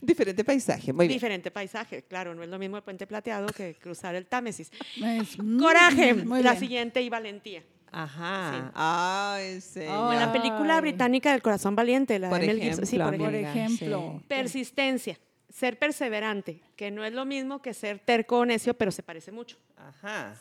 Diferente 0.00 0.44
paisaje. 0.44 0.92
Muy 0.92 1.08
bien. 1.08 1.16
diferente 1.16 1.50
paisaje. 1.50 2.02
Claro, 2.02 2.34
no 2.34 2.42
es 2.42 2.48
lo 2.48 2.58
mismo 2.58 2.76
el 2.76 2.82
puente 2.82 3.06
plateado 3.06 3.46
que 3.48 3.74
cruzar 3.74 4.14
el 4.14 4.26
Támesis. 4.26 4.70
Es- 5.04 5.38
mm, 5.38 5.58
Coraje, 5.60 6.14
muy 6.14 6.42
la 6.42 6.50
bien. 6.52 6.60
siguiente, 6.60 7.02
y 7.02 7.08
valentía. 7.08 7.62
Ajá. 7.90 8.70
Ay, 8.74 9.60
sí. 9.60 9.80
Como 9.86 10.12
en 10.12 10.20
la 10.20 10.32
película 10.32 10.76
Ay. 10.76 10.80
británica 10.82 11.32
del 11.32 11.42
corazón 11.42 11.74
valiente, 11.74 12.18
la 12.18 12.28
Por 12.28 12.40
de 12.40 12.46
Mel 12.48 12.60
Gibson. 12.60 12.86
Sí, 12.86 12.96
por 12.98 13.06
ejemplo, 13.14 13.24
Por 13.26 13.34
ejemplo. 13.34 13.86
ejemplo. 13.98 14.22
Persistencia, 14.28 15.18
ser 15.48 15.78
perseverante, 15.78 16.60
que 16.76 16.90
no 16.90 17.04
es 17.04 17.12
lo 17.12 17.24
mismo 17.24 17.60
que 17.62 17.72
ser 17.74 17.98
terco 17.98 18.38
o 18.40 18.44
necio, 18.44 18.74
pero 18.74 18.90
se 18.92 19.02
parece 19.02 19.32
mucho. 19.32 19.56
Ajá. 19.76 20.34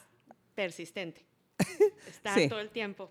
Persistente. 0.55 1.25
Estar 2.07 2.37
Sí. 2.37 2.47
todo 2.49 2.59
el 2.59 2.69
tiempo 2.69 3.09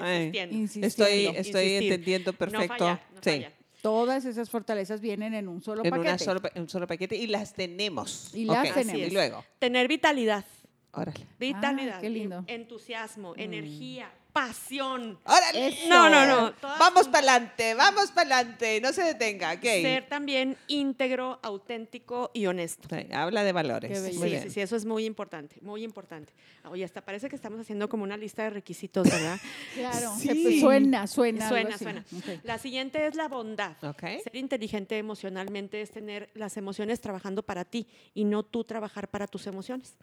Ay. 0.00 0.32
insistiendo. 0.50 0.86
Estoy, 0.86 1.26
estoy 1.26 1.36
Insistir. 1.64 1.82
entendiendo 1.92 2.32
No 2.32 2.38
perfecto. 2.38 2.76
fallar, 2.78 3.02
no 3.14 3.20
sí. 3.22 3.30
fallar. 3.30 3.52
Todas 3.86 4.24
esas 4.24 4.50
fortalezas 4.50 5.00
vienen 5.00 5.32
en 5.34 5.46
un 5.46 5.62
solo 5.62 5.84
En 5.84 5.90
paquete. 5.90 6.08
una 6.08 6.18
solo, 6.18 6.42
pa- 6.42 6.50
un 6.56 6.68
solo 6.68 6.88
paquete 6.88 7.14
y 7.14 7.28
las 7.28 7.52
tenemos. 7.54 8.34
Y 8.34 8.44
las 8.44 8.74
tenemos. 8.74 9.00
Y 9.08 9.10
luego, 9.12 9.44
Tener 9.60 9.86
vitalidad. 9.86 10.44
órale. 10.90 11.20
Vitalidad, 11.38 12.00
qué 12.00 12.10
lindo. 12.10 12.38
en- 12.48 12.62
entusiasmo, 12.62 13.34
energía, 13.36 14.10
pasión. 14.36 15.18
¡Órale! 15.24 15.74
No, 15.88 16.10
no, 16.10 16.26
no. 16.26 16.52
Vamos 16.78 17.08
para 17.08 17.32
adelante, 17.32 17.72
vamos 17.72 18.10
para 18.10 18.36
adelante, 18.36 18.82
no 18.82 18.92
se 18.92 19.02
detenga. 19.02 19.54
Okay. 19.54 19.80
Ser 19.80 20.08
también 20.08 20.58
íntegro, 20.66 21.38
auténtico 21.42 22.30
y 22.34 22.44
honesto. 22.44 22.86
habla 23.12 23.44
de 23.44 23.52
valores. 23.52 23.98
sí, 23.98 24.12
sí, 24.12 24.50
sí, 24.50 24.60
eso 24.60 24.76
es 24.76 24.84
muy 24.84 25.06
importante, 25.06 25.56
muy 25.62 25.82
importante. 25.82 26.34
Oye, 26.64 26.84
hasta 26.84 27.00
parece 27.00 27.30
que 27.30 27.36
estamos 27.36 27.58
haciendo 27.60 27.88
como 27.88 28.04
una 28.04 28.18
lista 28.18 28.42
de 28.42 28.50
requisitos, 28.50 29.08
¿verdad? 29.08 29.40
claro, 29.74 30.12
sí. 30.18 30.60
suena, 30.60 31.06
suena. 31.06 31.48
Suena, 31.48 31.78
suena. 31.78 32.04
La 32.42 32.58
siguiente 32.58 33.06
es 33.06 33.14
la 33.14 33.28
bondad. 33.28 33.74
Ser 33.98 34.36
inteligente 34.36 34.98
emocionalmente 34.98 35.80
es 35.80 35.90
tener 35.90 36.28
las 36.34 36.58
emociones 36.58 37.00
trabajando 37.00 37.42
para 37.42 37.64
ti 37.64 37.86
y 38.12 38.24
no 38.24 38.42
tú 38.42 38.64
trabajar 38.64 39.08
para 39.08 39.26
tus 39.26 39.46
emociones. 39.46 39.94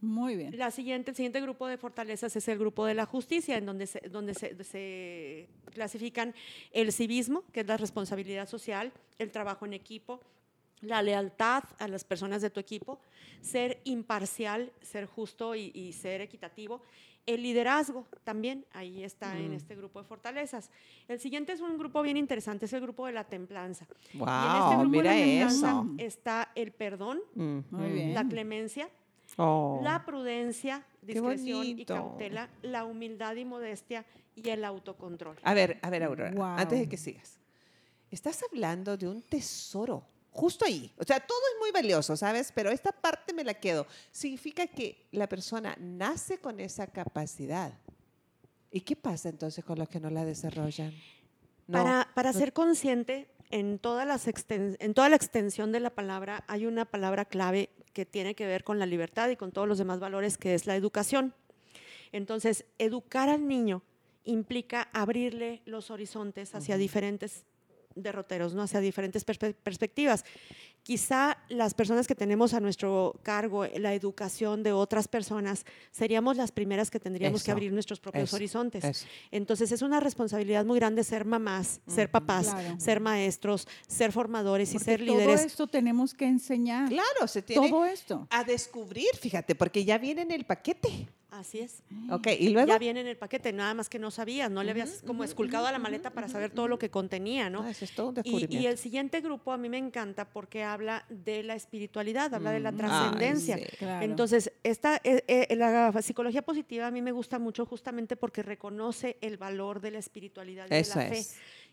Muy 0.00 0.36
bien. 0.36 0.56
La 0.56 0.70
siguiente, 0.70 1.10
el 1.10 1.16
siguiente 1.16 1.40
grupo 1.40 1.66
de 1.66 1.76
fortalezas 1.76 2.34
es 2.36 2.46
el 2.46 2.58
grupo 2.58 2.86
de 2.86 2.94
la 2.94 3.04
justicia, 3.04 3.56
en 3.56 3.66
donde 3.66 3.86
se, 3.86 4.00
donde 4.08 4.34
se, 4.34 5.48
clasifican 5.72 6.34
el 6.72 6.92
civismo, 6.92 7.42
que 7.52 7.60
es 7.60 7.66
la 7.66 7.76
responsabilidad 7.76 8.48
social, 8.48 8.92
el 9.18 9.32
trabajo 9.32 9.66
en 9.66 9.72
equipo, 9.72 10.20
la 10.80 11.02
lealtad 11.02 11.64
a 11.80 11.88
las 11.88 12.04
personas 12.04 12.42
de 12.42 12.50
tu 12.50 12.60
equipo, 12.60 13.00
ser 13.40 13.80
imparcial, 13.84 14.72
ser 14.82 15.06
justo 15.06 15.56
y, 15.56 15.92
ser 15.92 16.20
equitativo. 16.20 16.80
El 17.26 17.42
liderazgo 17.42 18.06
también, 18.22 18.64
ahí 18.72 19.02
está 19.02 19.36
en 19.36 19.50
mm. 19.50 19.54
este 19.54 19.74
grupo 19.74 20.00
de 20.00 20.06
fortalezas. 20.06 20.70
El 21.08 21.18
siguiente 21.18 21.52
es 21.52 21.60
un 21.60 21.76
grupo 21.76 22.00
bien 22.02 22.16
interesante, 22.16 22.66
es 22.66 22.72
el 22.72 22.80
grupo 22.80 23.04
de 23.06 23.12
la 23.12 23.24
templanza. 23.24 23.86
Wow, 24.14 24.28
y 24.28 24.46
en 24.46 24.62
este 24.62 24.74
grupo 24.76 24.88
mira 24.88 25.12
de 25.12 25.18
la 25.18 25.48
templanza 25.48 25.84
está 25.98 26.52
el 26.54 26.70
perdón, 26.70 27.20
mm. 27.34 28.12
la 28.14 28.26
clemencia, 28.28 28.88
Oh. 29.40 29.78
la 29.84 30.04
prudencia, 30.04 30.84
discreción 31.00 31.64
y 31.64 31.84
cautela, 31.84 32.48
la 32.62 32.84
humildad 32.84 33.36
y 33.36 33.44
modestia 33.44 34.04
y 34.34 34.48
el 34.48 34.64
autocontrol. 34.64 35.36
A 35.44 35.54
ver, 35.54 35.78
a 35.80 35.90
ver, 35.90 36.02
Aurora, 36.02 36.56
antes 36.56 36.80
de 36.80 36.88
que 36.88 36.96
sigas. 36.96 37.38
Estás 38.10 38.42
hablando 38.42 38.96
de 38.96 39.06
un 39.06 39.22
tesoro, 39.22 40.02
justo 40.32 40.64
ahí. 40.64 40.92
O 40.98 41.04
sea, 41.04 41.20
todo 41.20 41.38
es 41.54 41.60
muy 41.60 41.70
valioso, 41.70 42.16
¿sabes? 42.16 42.50
Pero 42.52 42.70
esta 42.70 42.90
parte 42.90 43.32
me 43.32 43.44
la 43.44 43.54
quedo. 43.54 43.86
Significa 44.10 44.66
que 44.66 45.06
la 45.12 45.28
persona 45.28 45.76
nace 45.78 46.38
con 46.38 46.58
esa 46.58 46.88
capacidad. 46.88 47.72
¿Y 48.72 48.80
qué 48.80 48.96
pasa 48.96 49.28
entonces 49.28 49.64
con 49.64 49.78
los 49.78 49.88
que 49.88 50.00
no 50.00 50.10
la 50.10 50.24
desarrollan? 50.24 50.92
para, 51.70 52.08
para 52.14 52.32
ser 52.32 52.52
consciente, 52.52 53.28
en 53.50 53.78
toda, 53.78 54.04
las 54.04 54.28
en 54.28 54.94
toda 54.94 55.08
la 55.08 55.16
extensión 55.16 55.72
de 55.72 55.80
la 55.80 55.90
palabra 55.90 56.44
hay 56.48 56.66
una 56.66 56.84
palabra 56.84 57.24
clave 57.24 57.70
que 57.92 58.06
tiene 58.06 58.34
que 58.34 58.46
ver 58.46 58.64
con 58.64 58.78
la 58.78 58.86
libertad 58.86 59.28
y 59.30 59.36
con 59.36 59.52
todos 59.52 59.66
los 59.66 59.78
demás 59.78 59.98
valores, 59.98 60.38
que 60.38 60.54
es 60.54 60.66
la 60.66 60.76
educación. 60.76 61.34
Entonces, 62.12 62.64
educar 62.78 63.28
al 63.28 63.48
niño 63.48 63.82
implica 64.24 64.88
abrirle 64.92 65.62
los 65.64 65.90
horizontes 65.90 66.54
hacia 66.54 66.76
diferentes 66.76 67.44
derroteros, 67.94 68.54
¿no? 68.54 68.62
hacia 68.62 68.80
diferentes 68.80 69.24
perspectivas. 69.24 70.24
Quizá 70.88 71.36
las 71.50 71.74
personas 71.74 72.06
que 72.06 72.14
tenemos 72.14 72.54
a 72.54 72.60
nuestro 72.60 73.20
cargo 73.22 73.66
la 73.76 73.92
educación 73.92 74.62
de 74.62 74.72
otras 74.72 75.06
personas, 75.06 75.66
seríamos 75.90 76.38
las 76.38 76.50
primeras 76.50 76.90
que 76.90 76.98
tendríamos 76.98 77.44
que 77.44 77.50
abrir 77.50 77.74
nuestros 77.74 78.00
propios 78.00 78.32
horizontes. 78.32 79.04
Entonces 79.30 79.70
es 79.70 79.82
una 79.82 80.00
responsabilidad 80.00 80.64
muy 80.64 80.78
grande 80.78 81.04
ser 81.04 81.26
mamás, 81.26 81.82
ser 81.86 82.10
papás, 82.10 82.56
ser 82.78 83.00
maestros, 83.00 83.68
ser 83.86 84.12
formadores 84.12 84.72
y 84.72 84.78
ser 84.78 85.02
líderes. 85.02 85.26
Todo 85.26 85.46
esto 85.46 85.66
tenemos 85.66 86.14
que 86.14 86.24
enseñar. 86.24 86.88
Claro, 86.88 87.28
se 87.28 87.42
tiene 87.42 87.68
todo 87.68 87.84
esto. 87.84 88.26
a 88.30 88.44
descubrir, 88.44 89.10
fíjate, 89.20 89.54
porque 89.54 89.84
ya 89.84 89.98
viene 89.98 90.22
en 90.22 90.30
el 90.30 90.46
paquete. 90.46 91.06
Así 91.38 91.60
es. 91.60 91.84
Ok, 92.10 92.26
y 92.38 92.48
luego. 92.48 92.68
Ya 92.68 92.78
viene 92.78 93.00
en 93.00 93.06
el 93.06 93.16
paquete, 93.16 93.52
nada 93.52 93.72
más 93.72 93.88
que 93.88 94.00
no 94.00 94.10
sabías, 94.10 94.50
no 94.50 94.64
le 94.64 94.72
habías 94.72 95.02
como 95.06 95.22
esculcado 95.22 95.68
a 95.68 95.72
la 95.72 95.78
maleta 95.78 96.10
para 96.10 96.28
saber 96.28 96.50
todo 96.50 96.66
lo 96.66 96.80
que 96.80 96.90
contenía, 96.90 97.48
¿no? 97.48 97.62
Ah, 97.62 97.70
eso 97.70 97.84
es 97.84 97.94
todo 97.94 98.08
un 98.08 98.20
y, 98.24 98.56
y, 98.56 98.66
el 98.66 98.76
siguiente 98.76 99.20
grupo 99.20 99.52
a 99.52 99.56
mí 99.56 99.68
me 99.68 99.78
encanta 99.78 100.28
porque 100.28 100.64
habla 100.64 101.04
de 101.08 101.44
la 101.44 101.54
espiritualidad, 101.54 102.34
habla 102.34 102.50
de 102.50 102.60
la 102.60 102.72
trascendencia. 102.72 103.56
Entonces, 104.00 104.52
esta, 104.64 104.96
eh, 105.04 105.22
eh, 105.28 105.54
la 105.54 105.92
psicología 106.02 106.42
positiva 106.42 106.88
a 106.88 106.90
mí 106.90 107.02
me 107.02 107.12
gusta 107.12 107.38
mucho 107.38 107.64
justamente 107.66 108.16
porque 108.16 108.42
reconoce 108.42 109.16
el 109.20 109.36
valor 109.36 109.80
de 109.80 109.92
la 109.92 109.98
espiritualidad 110.00 110.66
y 110.66 110.70
de 110.70 110.88
la 110.88 110.94
fe 110.94 111.24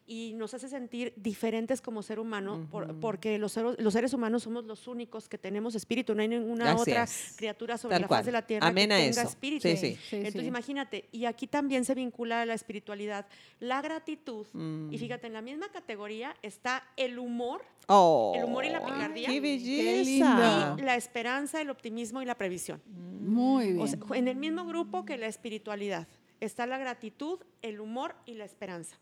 y 0.07 0.33
nos 0.35 0.53
hace 0.53 0.69
sentir 0.69 1.13
diferentes 1.15 1.81
como 1.81 2.03
ser 2.03 2.19
humano, 2.19 2.67
porque 3.01 3.39
los, 3.39 3.57
los, 3.57 3.93
seres 3.93 4.13
humanos 4.13 4.43
somos 4.43 4.65
los 4.65 4.87
únicos 4.87 5.27
que 5.27 5.37
tenemos 5.37 5.73
espíritu, 5.73 6.13
no 6.13 6.21
hay 6.21 6.27
ninguna 6.27 6.75
otra 6.75 7.07
criatura 7.35 7.77
sobre 7.77 7.99
la 7.99 8.07
faz 8.07 8.25
de 8.25 8.31
la 8.31 8.43
tierra 8.43 8.73
que 8.73 8.87
tenga 8.87 9.21
espíritu. 9.21 9.67
Entonces 9.67 10.43
imagínate, 10.43 11.05
y 11.11 11.25
aquí 11.25 11.47
también 11.47 11.85
se 11.85 11.95
vincula 11.95 12.45
la 12.45 12.53
espiritualidad, 12.53 13.25
la 13.59 13.81
gratitud, 13.81 14.45
y 14.53 14.57
mm. 14.57 14.97
fíjate, 14.97 15.27
en 15.27 15.33
la 15.33 15.41
misma 15.41 15.69
categoría 15.69 16.35
está 16.41 16.83
el 16.97 17.17
humor, 17.17 17.63
oh, 17.87 18.33
el 18.35 18.43
humor 18.43 18.65
y 18.65 18.69
la 18.69 18.85
picardía, 18.85 19.27
qué 19.27 19.41
belleza. 19.41 20.75
y 20.77 20.81
la 20.81 20.95
esperanza, 20.95 21.61
el 21.61 21.69
optimismo 21.69 22.21
y 22.21 22.25
la 22.25 22.35
previsión. 22.35 22.81
Muy 22.85 23.73
bien. 23.73 23.99
en 24.13 24.27
el 24.27 24.35
mismo 24.35 24.65
grupo 24.65 25.03
que 25.03 25.17
la 25.17 25.25
espiritualidad 25.25 26.07
está 26.39 26.67
la 26.67 26.77
gratitud, 26.77 27.39
el 27.61 27.79
humor 27.79 28.15
y 28.25 28.35
la 28.35 28.45
esperanza. 28.45 28.97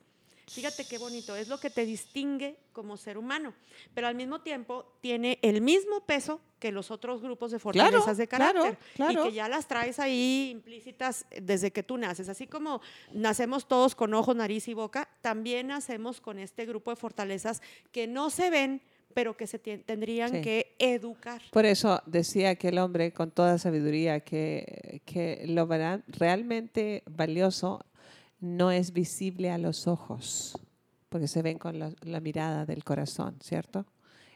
Fíjate 0.47 0.86
qué 0.86 0.97
bonito, 0.97 1.36
es 1.36 1.47
lo 1.47 1.58
que 1.60 1.69
te 1.69 1.86
distingue 1.86 2.58
como 2.73 2.97
ser 2.97 3.17
humano, 3.17 3.53
pero 3.93 4.08
al 4.08 4.15
mismo 4.15 4.41
tiempo 4.41 4.86
tiene 4.99 5.39
el 5.41 5.62
mismo 5.62 6.01
peso 6.06 6.41
que 6.60 6.71
los 6.71 6.91
otros 6.91 7.21
grupos 7.21 7.51
de 7.51 7.60
fortalezas 7.60 8.17
de 8.17 8.27
carácter 8.27 8.77
y 8.97 9.15
que 9.15 9.32
ya 9.32 9.47
las 9.47 9.67
traes 9.67 9.99
ahí 9.99 10.49
implícitas 10.51 11.25
desde 11.41 11.71
que 11.71 11.84
tú 11.84 11.97
naces. 11.97 12.29
Así 12.29 12.47
como 12.47 12.82
nacemos 13.13 13.67
todos 13.67 13.95
con 13.95 14.13
ojos, 14.13 14.36
nariz 14.36 14.67
y 14.67 14.73
boca, 14.73 15.10
también 15.21 15.67
nacemos 15.67 16.21
con 16.21 16.39
este 16.39 16.65
grupo 16.65 16.91
de 16.91 16.95
fortalezas 16.97 17.62
que 17.91 18.08
no 18.08 18.29
se 18.29 18.49
ven, 18.49 18.82
pero 19.13 19.38
que 19.38 19.47
se 19.47 19.60
tendrían 19.60 20.41
que 20.41 20.75
educar. 20.79 21.41
Por 21.51 21.65
eso 21.65 22.01
decía 22.06 22.51
aquel 22.51 22.77
hombre 22.79 23.13
con 23.13 23.32
toda 23.32 23.58
sabiduría 23.58 24.21
que, 24.21 25.01
que 25.06 25.43
lo 25.47 25.67
realmente 26.08 27.03
valioso 27.06 27.86
no 28.43 28.71
es 28.71 28.91
visible 28.91 29.51
a 29.51 29.58
los 29.58 29.88
ojos, 29.88 30.60
porque 31.08 31.29
se 31.29 31.41
ven 31.41 31.58
con 31.58 31.79
la, 31.79 32.19
mirada 32.19 32.65
del 32.65 32.84
corazón, 32.84 33.38
¿cierto? 33.41 33.86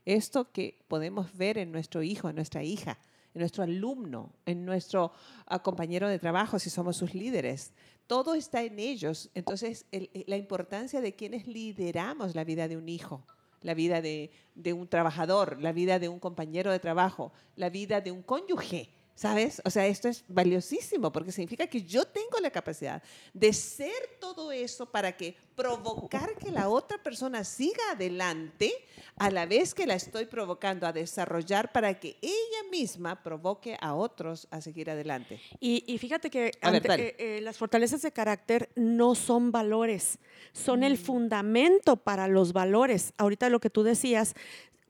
Esto 0.05 0.49
que 0.53 0.79
podemos 0.87 1.35
ver 1.35 1.57
en 1.57 1.73
nuestro 1.73 2.01
hijo, 2.01 2.29
en 2.29 2.37
nuestra 2.37 2.63
hija, 2.63 2.99
en 3.33 3.41
nuestro 3.41 3.63
alumno, 3.63 4.31
en 4.45 4.63
nuestro 4.63 5.11
ah, 5.45 5.61
compañero 5.61 6.07
de 6.07 6.19
trabajo, 6.19 6.57
si 6.57 6.69
somos 6.69 6.95
sus 6.95 7.15
líderes, 7.15 7.73
todo 8.07 8.33
está 8.33 8.63
en 8.63 8.79
ellos. 8.79 9.29
Entonces, 9.33 9.85
eh, 9.91 10.23
la 10.25 10.37
importancia 10.37 11.01
de 11.01 11.13
quienes 11.13 11.45
lideramos 11.45 12.33
la 12.33 12.45
vida 12.45 12.69
de 12.69 12.77
un 12.77 12.87
hijo, 12.87 13.25
la 13.61 13.73
vida 13.73 14.01
de, 14.01 14.31
de 14.55 14.71
un 14.71 14.87
trabajador, 14.87 15.61
la 15.61 15.73
vida 15.73 15.99
de 15.99 16.07
un 16.07 16.19
compañero 16.19 16.71
de 16.71 16.79
trabajo, 16.79 17.33
la 17.57 17.69
vida 17.69 17.99
de 17.99 18.13
un 18.13 18.23
cónyuge 18.23 18.89
¿Sabes? 19.17 19.63
O 19.65 19.71
sea, 19.71 19.87
esto 19.87 20.09
es 20.09 20.23
valiosísimo 20.27 21.11
porque 21.11 21.31
significa 21.31 21.65
que 21.65 21.81
yo 21.81 22.05
tengo 22.05 22.37
la 22.39 22.51
capacidad 22.51 23.01
de 23.33 23.51
ser 23.51 23.91
todo 24.19 24.51
eso 24.51 24.85
para 24.85 25.17
que 25.17 25.35
provocar 25.55 26.35
que 26.35 26.51
la 26.51 26.69
otra 26.69 26.99
persona 27.01 27.43
siga 27.43 27.81
adelante 27.93 28.71
a 29.15 29.31
la 29.31 29.47
vez 29.47 29.73
que 29.73 29.87
la 29.87 29.95
estoy 29.95 30.25
provocando 30.25 30.85
a 30.85 30.93
desarrollar 30.93 31.71
para 31.71 31.99
que 31.99 32.15
ella 32.21 32.69
misma 32.69 33.23
provoque 33.23 33.75
a 33.81 33.95
otros 33.95 34.47
a 34.51 34.61
seguir 34.61 34.91
adelante. 34.91 35.41
Y, 35.59 35.97
fíjate 35.97 36.29
que 36.29 36.51
eh, 36.61 37.15
eh, 37.17 37.39
las 37.41 37.57
fortalezas 37.57 38.03
de 38.03 38.11
carácter 38.11 38.69
no 38.75 39.15
son 39.15 39.51
valores, 39.51 40.19
son 40.53 40.83
el 40.83 40.93
mm. 40.93 40.97
fundamento 40.97 41.95
para 41.97 42.27
los 42.27 42.53
valores. 42.53 43.15
Ahorita 43.17 43.49
lo 43.49 43.59
que 43.59 43.71
tú 43.71 43.81
decías, 43.81 44.35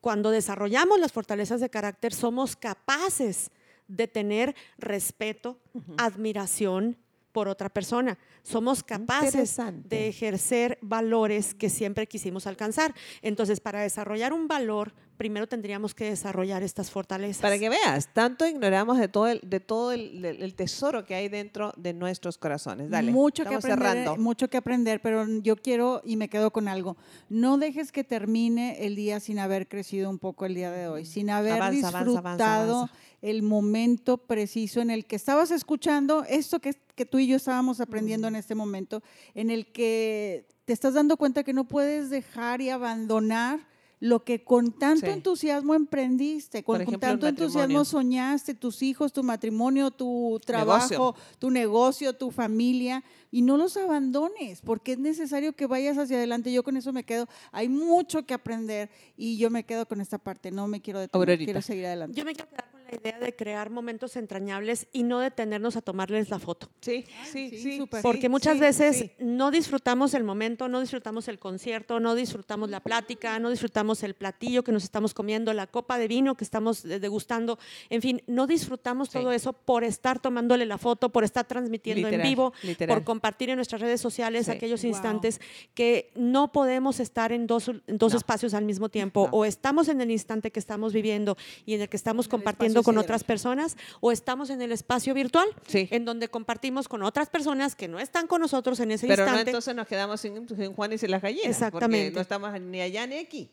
cuando 0.02 0.32
desarrollamos 0.32 1.00
las 1.00 1.14
fortalezas 1.14 1.62
de 1.62 1.70
carácter 1.70 2.14
somos 2.14 2.58
capaces 2.58 3.52
de 3.88 4.08
tener 4.08 4.56
respeto, 4.78 5.60
admiración 5.98 6.98
por 7.38 7.48
otra 7.48 7.70
persona. 7.70 8.18
Somos 8.42 8.84
capaces 8.84 9.58
de 9.84 10.08
ejercer 10.08 10.80
valores 10.82 11.54
que 11.54 11.70
siempre 11.70 12.08
quisimos 12.08 12.48
alcanzar. 12.48 12.96
Entonces, 13.22 13.60
para 13.60 13.82
desarrollar 13.82 14.34
un 14.34 14.48
valor, 14.48 14.92
primero 15.18 15.46
tendríamos 15.46 15.94
que 15.94 16.06
desarrollar 16.06 16.64
estas 16.64 16.90
fortalezas. 16.90 17.42
Para 17.42 17.60
que 17.60 17.70
veas, 17.70 18.12
tanto 18.14 18.48
ignoramos 18.48 18.98
de 18.98 19.08
todo 19.08 19.28
el, 19.28 19.42
de 19.44 19.60
todo 19.60 19.92
el, 19.92 20.56
tesoro 20.56 21.06
que 21.06 21.14
hay 21.14 21.30
dentro 21.30 21.74
de 21.78 21.94
nuestros 21.94 22.40
corazones. 22.40 22.90
Dale, 22.90 23.12
mucho 23.12 23.44
que 23.44 23.54
aprender, 23.54 24.18
mucho 24.18 24.50
que 24.50 24.58
aprender, 24.58 25.02
pero 25.02 25.28
yo 25.42 25.58
quiero 25.58 26.02
y 26.04 26.16
me 26.16 26.30
quedo 26.30 26.52
con 26.52 26.68
algo. 26.68 26.98
No 27.30 27.60
dejes 27.60 27.92
que 27.92 28.04
termine 28.04 28.86
el 28.86 28.96
día 28.96 29.20
sin 29.20 29.38
haber 29.38 29.68
crecido 29.68 30.10
un 30.10 30.18
poco 30.18 30.46
el 30.46 30.56
día 30.56 30.72
de 30.72 30.88
hoy, 30.88 31.06
sin 31.06 31.30
haber 31.30 31.70
disfrutado 31.70 32.90
el 33.22 33.42
momento 33.42 34.18
preciso 34.18 34.82
en 34.82 34.90
el 34.90 35.06
que 35.06 35.16
estabas 35.16 35.52
escuchando 35.52 36.24
esto 36.24 36.60
que, 36.60 36.74
que 36.96 37.06
tú 37.06 37.20
y 37.20 37.28
yo 37.28 37.36
estábamos 37.36 37.82
aprendiendo 37.82 38.28
en 38.28 38.36
este 38.36 38.56
momento, 38.56 39.02
en 39.34 39.50
el 39.50 39.72
que 39.72 40.48
te 40.66 40.74
estás 40.74 40.94
dando 40.94 41.18
cuenta 41.18 41.44
que 41.44 41.54
no 41.54 41.68
puedes 41.68 42.10
dejar 42.10 42.62
y 42.62 42.70
abandonar 42.70 43.60
lo 44.00 44.24
que 44.24 44.44
con 44.44 44.72
tanto 44.74 45.08
entusiasmo 45.08 45.74
emprendiste, 45.74 46.64
con, 46.64 46.86
tanto 47.00 47.28
entusiasmo 47.28 47.84
soñaste, 47.84 48.54
tus 48.54 48.84
hijos, 48.84 49.12
tu 49.12 49.24
matrimonio, 49.24 49.90
tu 49.90 50.40
trabajo, 50.46 51.16
tu 51.40 51.50
negocio, 51.50 52.14
tu 52.14 52.30
familia, 52.30 53.04
y 53.32 53.42
no 53.42 53.58
los 53.58 53.76
abandones, 53.76 54.62
porque 54.62 54.94
es 54.94 55.00
necesario 55.00 55.54
que 55.54 55.66
vayas 55.66 55.98
hacia 55.98 56.18
adelante. 56.18 56.52
Yo 56.52 56.64
con 56.64 56.78
eso 56.78 56.94
me 56.94 57.04
quedo, 57.04 57.28
hay 57.52 57.70
mucho 57.70 58.26
que 58.26 58.34
aprender 58.34 58.90
y 59.16 59.38
yo 59.38 59.50
me 59.50 59.64
quedo 59.64 59.88
con 59.88 60.00
esta 60.00 60.20
parte, 60.20 60.52
no 60.52 60.68
me 60.68 60.80
quiero 60.82 61.00
detener, 61.00 61.38
quiero 61.40 61.62
seguir 61.62 61.88
adelante. 61.88 62.18
Yo 62.18 62.26
me 62.26 62.34
quiero 62.34 62.50
quedar 62.50 62.70
con 62.72 62.77
la 62.90 62.98
idea 62.98 63.20
de 63.20 63.36
crear 63.36 63.70
momentos 63.70 64.16
entrañables 64.16 64.88
y 64.94 65.04
no 65.04 65.20
detenernos 65.20 65.76
a 65.76 65.82
tomarles 65.82 66.30
la 66.30 66.40
foto. 66.40 66.70
Sí, 66.82 67.06
sí, 67.32 67.50
sí. 67.50 67.88
porque 68.02 68.30
muchas 68.30 68.60
veces 68.60 69.12
no 69.20 69.52
disfrutamos 69.52 70.14
el 70.14 70.24
momento, 70.24 70.68
no 70.68 70.80
disfrutamos 70.80 71.28
el 71.28 71.40
concierto, 71.40 72.00
no 72.00 72.16
disfrutamos 72.16 72.70
la 72.70 72.80
plática, 72.80 73.38
no 73.40 73.50
disfrutamos 73.50 74.04
el 74.04 74.14
platillo 74.14 74.64
que 74.64 74.72
nos 74.72 74.84
estamos 74.84 75.14
comiendo, 75.14 75.54
la 75.54 75.68
copa 75.68 75.98
de 75.98 76.08
vino 76.08 76.36
que 76.36 76.44
estamos 76.44 76.84
degustando, 76.84 77.60
en 77.90 78.02
fin, 78.02 78.24
no 78.28 78.48
disfrutamos 78.48 79.10
todo 79.10 79.32
eso 79.32 79.54
por 79.54 79.84
estar 79.84 80.20
tomándole 80.20 80.66
la 80.66 80.78
foto, 80.78 81.10
por 81.10 81.24
estar 81.24 81.46
transmitiendo 81.46 82.08
en 82.08 82.22
vivo, 82.22 82.54
por 82.88 83.04
compartir 83.04 83.50
en 83.50 83.58
nuestras 83.58 83.82
redes 83.82 84.02
sociales 84.02 84.50
aquellos 84.50 84.84
instantes 84.84 85.40
que 85.74 86.12
no 86.16 86.52
podemos 86.52 87.00
estar 87.00 87.32
en 87.32 87.48
dos, 87.48 87.72
dos 87.88 88.14
espacios 88.14 88.54
al 88.54 88.66
mismo 88.66 88.90
tiempo. 88.90 89.30
O 89.32 89.46
estamos 89.46 89.88
en 89.88 90.02
el 90.02 90.12
instante 90.12 90.52
que 90.52 90.60
estamos 90.60 90.94
viviendo 90.94 91.38
y 91.66 91.74
en 91.74 91.82
el 91.82 91.90
que 91.90 91.98
estamos 91.98 92.28
compartiendo 92.28 92.77
con 92.84 92.98
otras 92.98 93.24
personas, 93.24 93.78
o 94.00 94.12
estamos 94.12 94.50
en 94.50 94.62
el 94.62 94.72
espacio 94.72 95.14
virtual, 95.14 95.48
en 95.74 96.06
donde 96.06 96.28
compartimos 96.28 96.88
con 96.88 97.04
otras 97.04 97.30
personas 97.30 97.76
que 97.76 97.88
no 97.88 98.00
están 98.00 98.28
con 98.28 98.42
nosotros 98.42 98.80
en 98.80 98.92
ese 98.92 99.08
instante. 99.08 99.32
Pero 99.32 99.44
no 99.44 99.48
entonces 99.48 99.76
nos 99.76 99.88
quedamos 99.88 100.22
sin, 100.22 100.48
Juanes 100.74 101.04
y 101.04 101.08
las 101.08 101.22
gallinas. 101.22 101.48
Exactamente. 101.48 102.08
Porque 102.08 102.16
no 102.16 102.22
estamos 102.22 102.62
ni 102.62 102.82
allá 102.82 103.08
ni 103.08 103.18
aquí. 103.18 103.50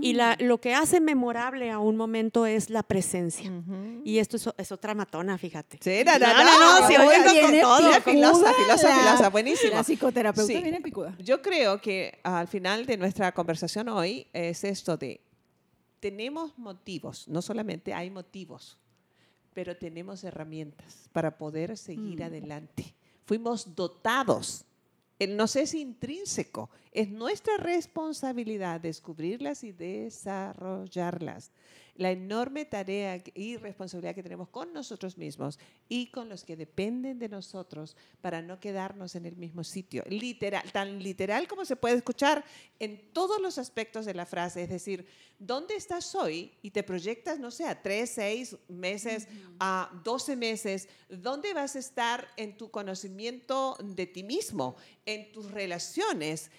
Y 0.00 0.14
la, 0.14 0.36
lo 0.40 0.60
que 0.60 0.74
hace 0.74 1.00
memorable 1.00 1.70
a 1.70 1.78
un 1.78 1.96
momento 1.96 2.46
es 2.46 2.70
la 2.70 2.82
presencia. 2.82 3.50
Y 4.04 4.18
esto 4.18 4.36
es, 4.56 4.72
otra 4.72 4.94
matona, 4.94 5.38
fíjate. 5.38 5.78
Sí, 5.80 6.04
no, 6.04 6.18
no, 6.18 6.44
no, 6.44 6.80
no, 6.80 6.88
si 6.88 6.94
con 6.94 7.60
todo. 7.60 7.92
Filosa, 8.02 8.52
filosa, 8.54 8.98
filosa, 8.98 9.30
buenísimo. 9.30 9.74
La 9.74 9.84
psicoterapeuta 9.84 10.60
viene 10.60 10.80
picuda. 10.80 11.14
Yo 11.18 11.42
creo 11.42 11.80
que 11.80 12.18
al 12.22 12.48
final 12.48 12.86
de 12.86 12.96
nuestra 12.96 13.32
conversación 13.32 13.88
hoy 13.88 14.26
es 14.32 14.64
esto 14.64 14.96
de, 14.96 15.20
tenemos 16.00 16.56
motivos, 16.58 17.28
no 17.28 17.42
solamente 17.42 17.94
hay 17.94 18.10
motivos, 18.10 18.78
pero 19.52 19.76
tenemos 19.76 20.24
herramientas 20.24 21.08
para 21.12 21.36
poder 21.36 21.76
seguir 21.76 22.20
mm. 22.20 22.22
adelante. 22.22 22.94
Fuimos 23.24 23.74
dotados 23.76 24.64
no 25.26 25.44
es 25.44 25.74
intrínseco, 25.74 26.70
es 26.92 27.10
nuestra 27.10 27.56
responsabilidad 27.58 28.80
descubrirlas 28.80 29.64
y 29.64 29.72
desarrollarlas 29.72 31.52
la 32.00 32.10
enorme 32.10 32.64
tarea 32.64 33.22
y 33.34 33.58
responsabilidad 33.58 34.14
que 34.14 34.22
tenemos 34.22 34.48
con 34.48 34.72
nosotros 34.72 35.18
mismos 35.18 35.58
y 35.86 36.06
con 36.06 36.30
los 36.30 36.44
que 36.44 36.56
dependen 36.56 37.18
de 37.18 37.28
nosotros 37.28 37.94
para 38.22 38.40
no 38.40 38.58
quedarnos 38.58 39.16
en 39.16 39.26
el 39.26 39.36
mismo 39.36 39.62
sitio. 39.64 40.02
Literal, 40.08 40.62
tan 40.72 41.02
literal 41.02 41.46
como 41.46 41.66
se 41.66 41.76
puede 41.76 41.96
escuchar 41.96 42.42
en 42.78 43.12
todos 43.12 43.38
los 43.38 43.58
aspectos 43.58 44.06
de 44.06 44.14
la 44.14 44.24
frase, 44.24 44.62
es 44.62 44.70
decir, 44.70 45.06
¿dónde 45.38 45.76
estás 45.76 46.14
hoy? 46.14 46.54
Y 46.62 46.70
te 46.70 46.82
proyectas, 46.82 47.38
no 47.38 47.50
sé, 47.50 47.66
a 47.66 47.82
tres, 47.82 48.12
seis 48.14 48.56
meses, 48.66 49.28
a 49.58 49.90
doce 50.02 50.36
meses, 50.36 50.88
¿dónde 51.10 51.52
vas 51.52 51.76
a 51.76 51.80
estar 51.80 52.26
en 52.38 52.56
tu 52.56 52.70
conocimiento 52.70 53.76
de 53.84 54.06
ti 54.06 54.22
mismo, 54.22 54.74
en 55.04 55.30
tus 55.32 55.50
relaciones? 55.50 56.50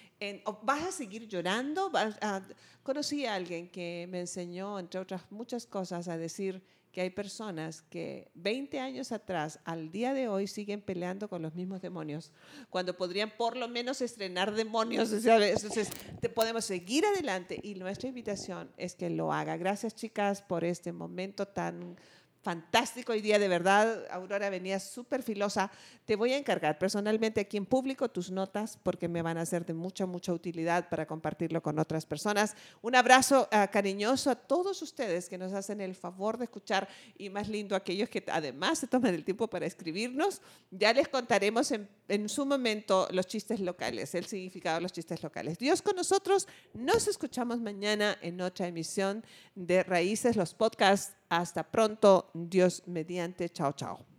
¿Vas 0.63 0.84
a 0.84 0.91
seguir 0.91 1.27
llorando? 1.27 1.89
¿Vas 1.89 2.17
a, 2.21 2.41
Conocí 2.84 3.25
a 3.25 3.36
alguien 3.36 3.69
que 3.69 4.07
me 4.10 4.19
enseñó, 4.21 4.79
entre 4.79 4.99
otras 4.99 5.23
muchas 5.31 5.65
cosas, 5.65 6.07
a 6.07 6.17
decir 6.17 6.63
que 6.91 7.01
hay 7.01 7.10
personas 7.10 7.81
que 7.84 8.29
20 8.34 8.79
años 8.79 9.12
atrás, 9.12 9.60
al 9.63 9.91
día 9.91 10.13
de 10.13 10.27
hoy, 10.27 10.47
siguen 10.47 10.81
peleando 10.81 11.29
con 11.29 11.41
los 11.41 11.55
mismos 11.55 11.81
demonios, 11.81 12.31
cuando 12.69 12.97
podrían 12.97 13.31
por 13.38 13.55
lo 13.55 13.67
menos 13.67 14.01
estrenar 14.01 14.53
demonios. 14.53 15.12
Entonces, 15.13 15.89
podemos 16.36 16.65
seguir 16.65 17.05
adelante 17.05 17.60
y 17.63 17.75
nuestra 17.75 18.10
invitación 18.10 18.71
es 18.77 18.95
que 18.95 19.10
lo 19.10 19.31
haga. 19.31 19.57
Gracias, 19.57 19.95
chicas, 19.95 20.41
por 20.41 20.63
este 20.63 20.91
momento 20.91 21.47
tan 21.47 21.97
fantástico 22.41 23.12
hoy 23.13 23.21
día, 23.21 23.38
de 23.39 23.47
verdad. 23.47 24.06
Aurora 24.10 24.49
venía 24.49 24.80
súper 24.80 25.21
filosa. 25.23 25.71
Te 26.06 26.15
voy 26.15 26.34
a 26.34 26.38
encargar 26.38 26.80
personalmente 26.80 27.41
aquí 27.41 27.58
en 27.58 27.65
público 27.65 28.10
tus 28.10 28.32
notas 28.32 28.77
porque 28.82 29.08
me 29.08 29.21
van 29.21 29.38
a 29.38 29.45
ser 29.45 29.65
de 29.65 29.73
mucha, 29.73 30.06
mucha 30.06 30.34
utilidad 30.34 30.89
para 30.89 31.06
compartirlo 31.06 31.62
con 31.62 31.77
otras 31.77 32.06
personas. 32.06 32.56
Un 32.82 32.95
abrazo 32.95 33.47
ah, 33.51 33.67
cariñoso 33.67 34.32
a 34.32 34.36
todos 34.36 34.82
ustedes 34.82 35.30
que 35.30 35.38
nos 35.38 35.54
hacen 35.54 35.82
el 35.82 35.95
favor 35.95 36.38
de 36.38 36.45
escuchar 36.45 36.88
y 37.17 37.30
más 37.30 37.47
lindo 37.47 37.75
aquellos 37.75 38.10
que 38.10 38.23
además 38.27 38.80
se 38.80 38.88
toman 38.88 39.13
el 39.13 39.23
tiempo 39.23 39.47
para 39.47 39.65
escribirnos. 39.65 40.41
Ya 40.71 40.93
les 40.93 41.08
contaremos 41.08 41.71
en, 41.71 41.88
en 42.08 42.27
su 42.27 42.45
momento 42.45 43.08
los 43.12 43.27
chistes 43.27 43.60
locales, 43.60 44.15
el 44.15 44.25
significado 44.25 44.77
de 44.77 44.82
los 44.82 44.91
chistes 44.91 45.21
locales. 45.21 45.60
Dios 45.60 45.82
con 45.82 45.95
nosotros. 45.95 46.47
Nos 46.73 47.08
escuchamos 47.08 47.60
mañana 47.60 48.17
en 48.21 48.41
otra 48.41 48.67
emisión 48.67 49.23
de 49.56 49.84
Raíces, 49.84 50.36
los 50.36 50.54
podcasts 50.54 51.13
hasta 51.31 51.63
pronto, 51.63 52.29
Dios 52.33 52.83
mediante. 52.87 53.49
Chao, 53.49 53.71
chao. 53.73 54.11